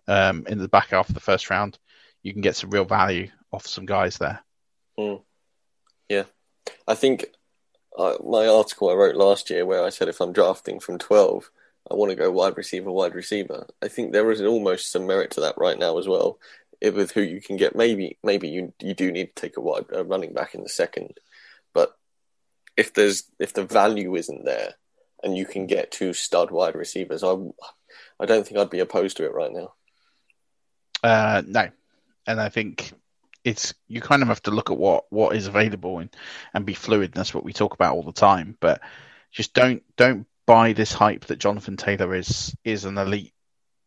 [0.08, 1.78] Um, in the back half of the first round,
[2.22, 4.44] you can get some real value off some guys there.
[4.98, 5.22] Mm.
[6.10, 6.24] Yeah,
[6.88, 7.26] I think
[7.98, 11.50] uh, my article I wrote last year, where I said if I'm drafting from twelve,
[11.90, 13.68] I want to go wide receiver, wide receiver.
[13.82, 16.40] I think there is almost some merit to that right now as well
[16.82, 17.76] with who you can get.
[17.76, 20.70] Maybe maybe you you do need to take a wide a running back in the
[20.70, 21.18] second,
[21.74, 21.96] but
[22.78, 24.76] if there's if the value isn't there
[25.26, 27.36] and you can get two stud wide receivers, I
[28.20, 29.74] I don't think I'd be opposed to it right now.
[31.04, 31.70] Uh, no,
[32.26, 32.94] and I think
[33.44, 36.16] it's you kind of have to look at what what is available and
[36.54, 37.12] and be fluid.
[37.12, 38.56] And that's what we talk about all the time.
[38.60, 38.82] But
[39.32, 43.34] just don't don't buy this hype that Jonathan Taylor is is an elite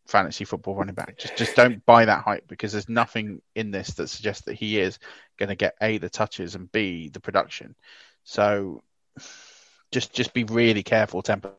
[0.07, 1.17] fantasy football running back.
[1.17, 4.77] Just just don't buy that hype because there's nothing in this that suggests that he
[4.79, 4.99] is
[5.37, 7.75] going to get a the touches and b the production.
[8.25, 8.83] So
[9.91, 11.21] just just be really careful.
[11.21, 11.53] Temper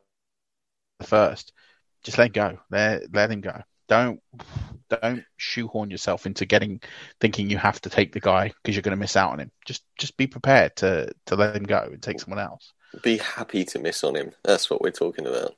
[1.02, 1.52] first.
[2.02, 2.58] Just let go.
[2.70, 3.62] Let let him go.
[3.88, 4.20] Don't
[4.88, 6.80] don't shoehorn yourself into getting
[7.20, 9.50] thinking you have to take the guy because you're going to miss out on him.
[9.64, 12.72] Just just be prepared to to let him go and take someone else.
[13.02, 14.32] Be happy to miss on him.
[14.42, 15.54] That's what we're talking about.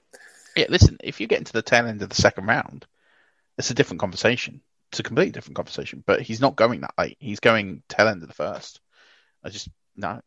[0.57, 2.87] Yeah, listen, if you get into the tail end of the second round,
[3.57, 4.61] it's a different conversation.
[4.91, 6.05] It's a completely different conversation.
[6.07, 7.17] But he's not going that late.
[7.19, 8.81] He's going tail end of the first.
[9.43, 10.21] I just no.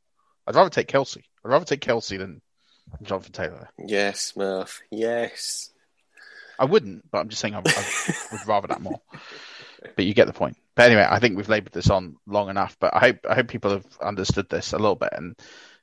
[0.47, 1.23] I'd rather take Kelce.
[1.43, 2.41] I'd rather take Kelce than
[3.01, 3.69] Jonathan Taylor.
[3.77, 4.81] Yes, Murph.
[4.91, 5.71] Yes.
[6.57, 9.01] I wouldn't, but I'm just saying I, I would rather that more.
[9.95, 10.57] But you get the point.
[10.75, 12.77] But anyway, I think we've laboured this on long enough.
[12.79, 15.09] But I hope I hope people have understood this a little bit.
[15.11, 15.35] And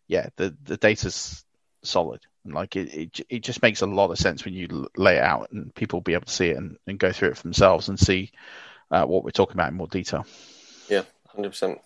[0.08, 1.44] yeah, the the data's
[1.82, 2.20] solid.
[2.44, 5.50] Like it, it, it just makes a lot of sense when you lay it out
[5.52, 7.88] and people will be able to see it and, and go through it for themselves
[7.88, 8.32] and see
[8.90, 10.26] uh, what we're talking about in more detail.
[10.88, 11.80] Yeah, hundred percent.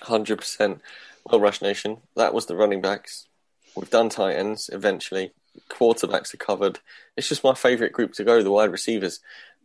[0.00, 0.80] Hundred percent.
[1.24, 3.26] Well, Rush Nation, that was the running backs.
[3.74, 5.32] We've done tight ends eventually.
[5.70, 6.80] Quarterbacks are covered.
[7.16, 9.20] It's just my favourite group to go, the wide receivers.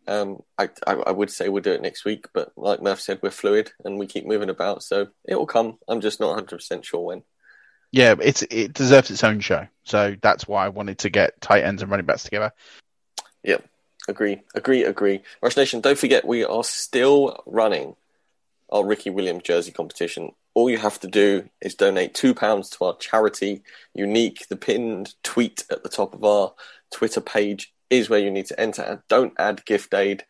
[0.07, 3.19] Um, I, I, I would say we'll do it next week, but like Murph said,
[3.21, 5.77] we're fluid and we keep moving about, so it will come.
[5.87, 7.23] I'm just not 100 percent sure when.
[7.91, 11.63] Yeah, it's it deserves its own show, so that's why I wanted to get tight
[11.63, 12.53] ends and running backs together.
[13.43, 13.63] Yep,
[14.07, 15.21] agree, agree, agree.
[15.41, 17.95] Rush Nation, don't forget we are still running
[18.71, 20.31] our Ricky Williams jersey competition.
[20.59, 23.63] All you have to do is donate two pounds to our charity.
[23.93, 26.53] Unique, the pinned tweet at the top of our
[26.91, 29.01] Twitter page is where you need to enter.
[29.07, 30.25] Don't add gift aid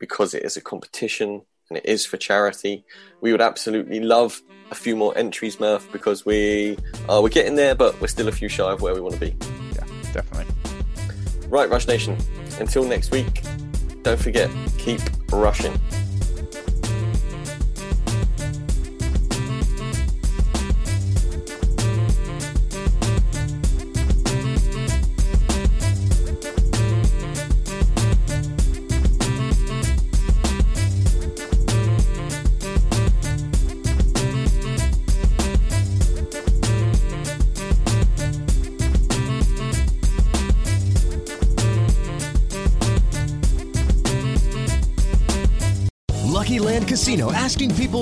[0.00, 2.84] because it is a competition and it is for charity.
[3.20, 4.42] We would absolutely love
[4.72, 6.76] a few more entries, Murph, because we
[7.08, 9.20] uh, we're getting there, but we're still a few shy of where we want to
[9.20, 9.36] be.
[9.76, 10.52] Yeah, definitely.
[11.46, 12.18] Right, Rush Nation.
[12.58, 13.44] Until next week,
[14.02, 15.00] don't forget, keep
[15.30, 15.78] rushing.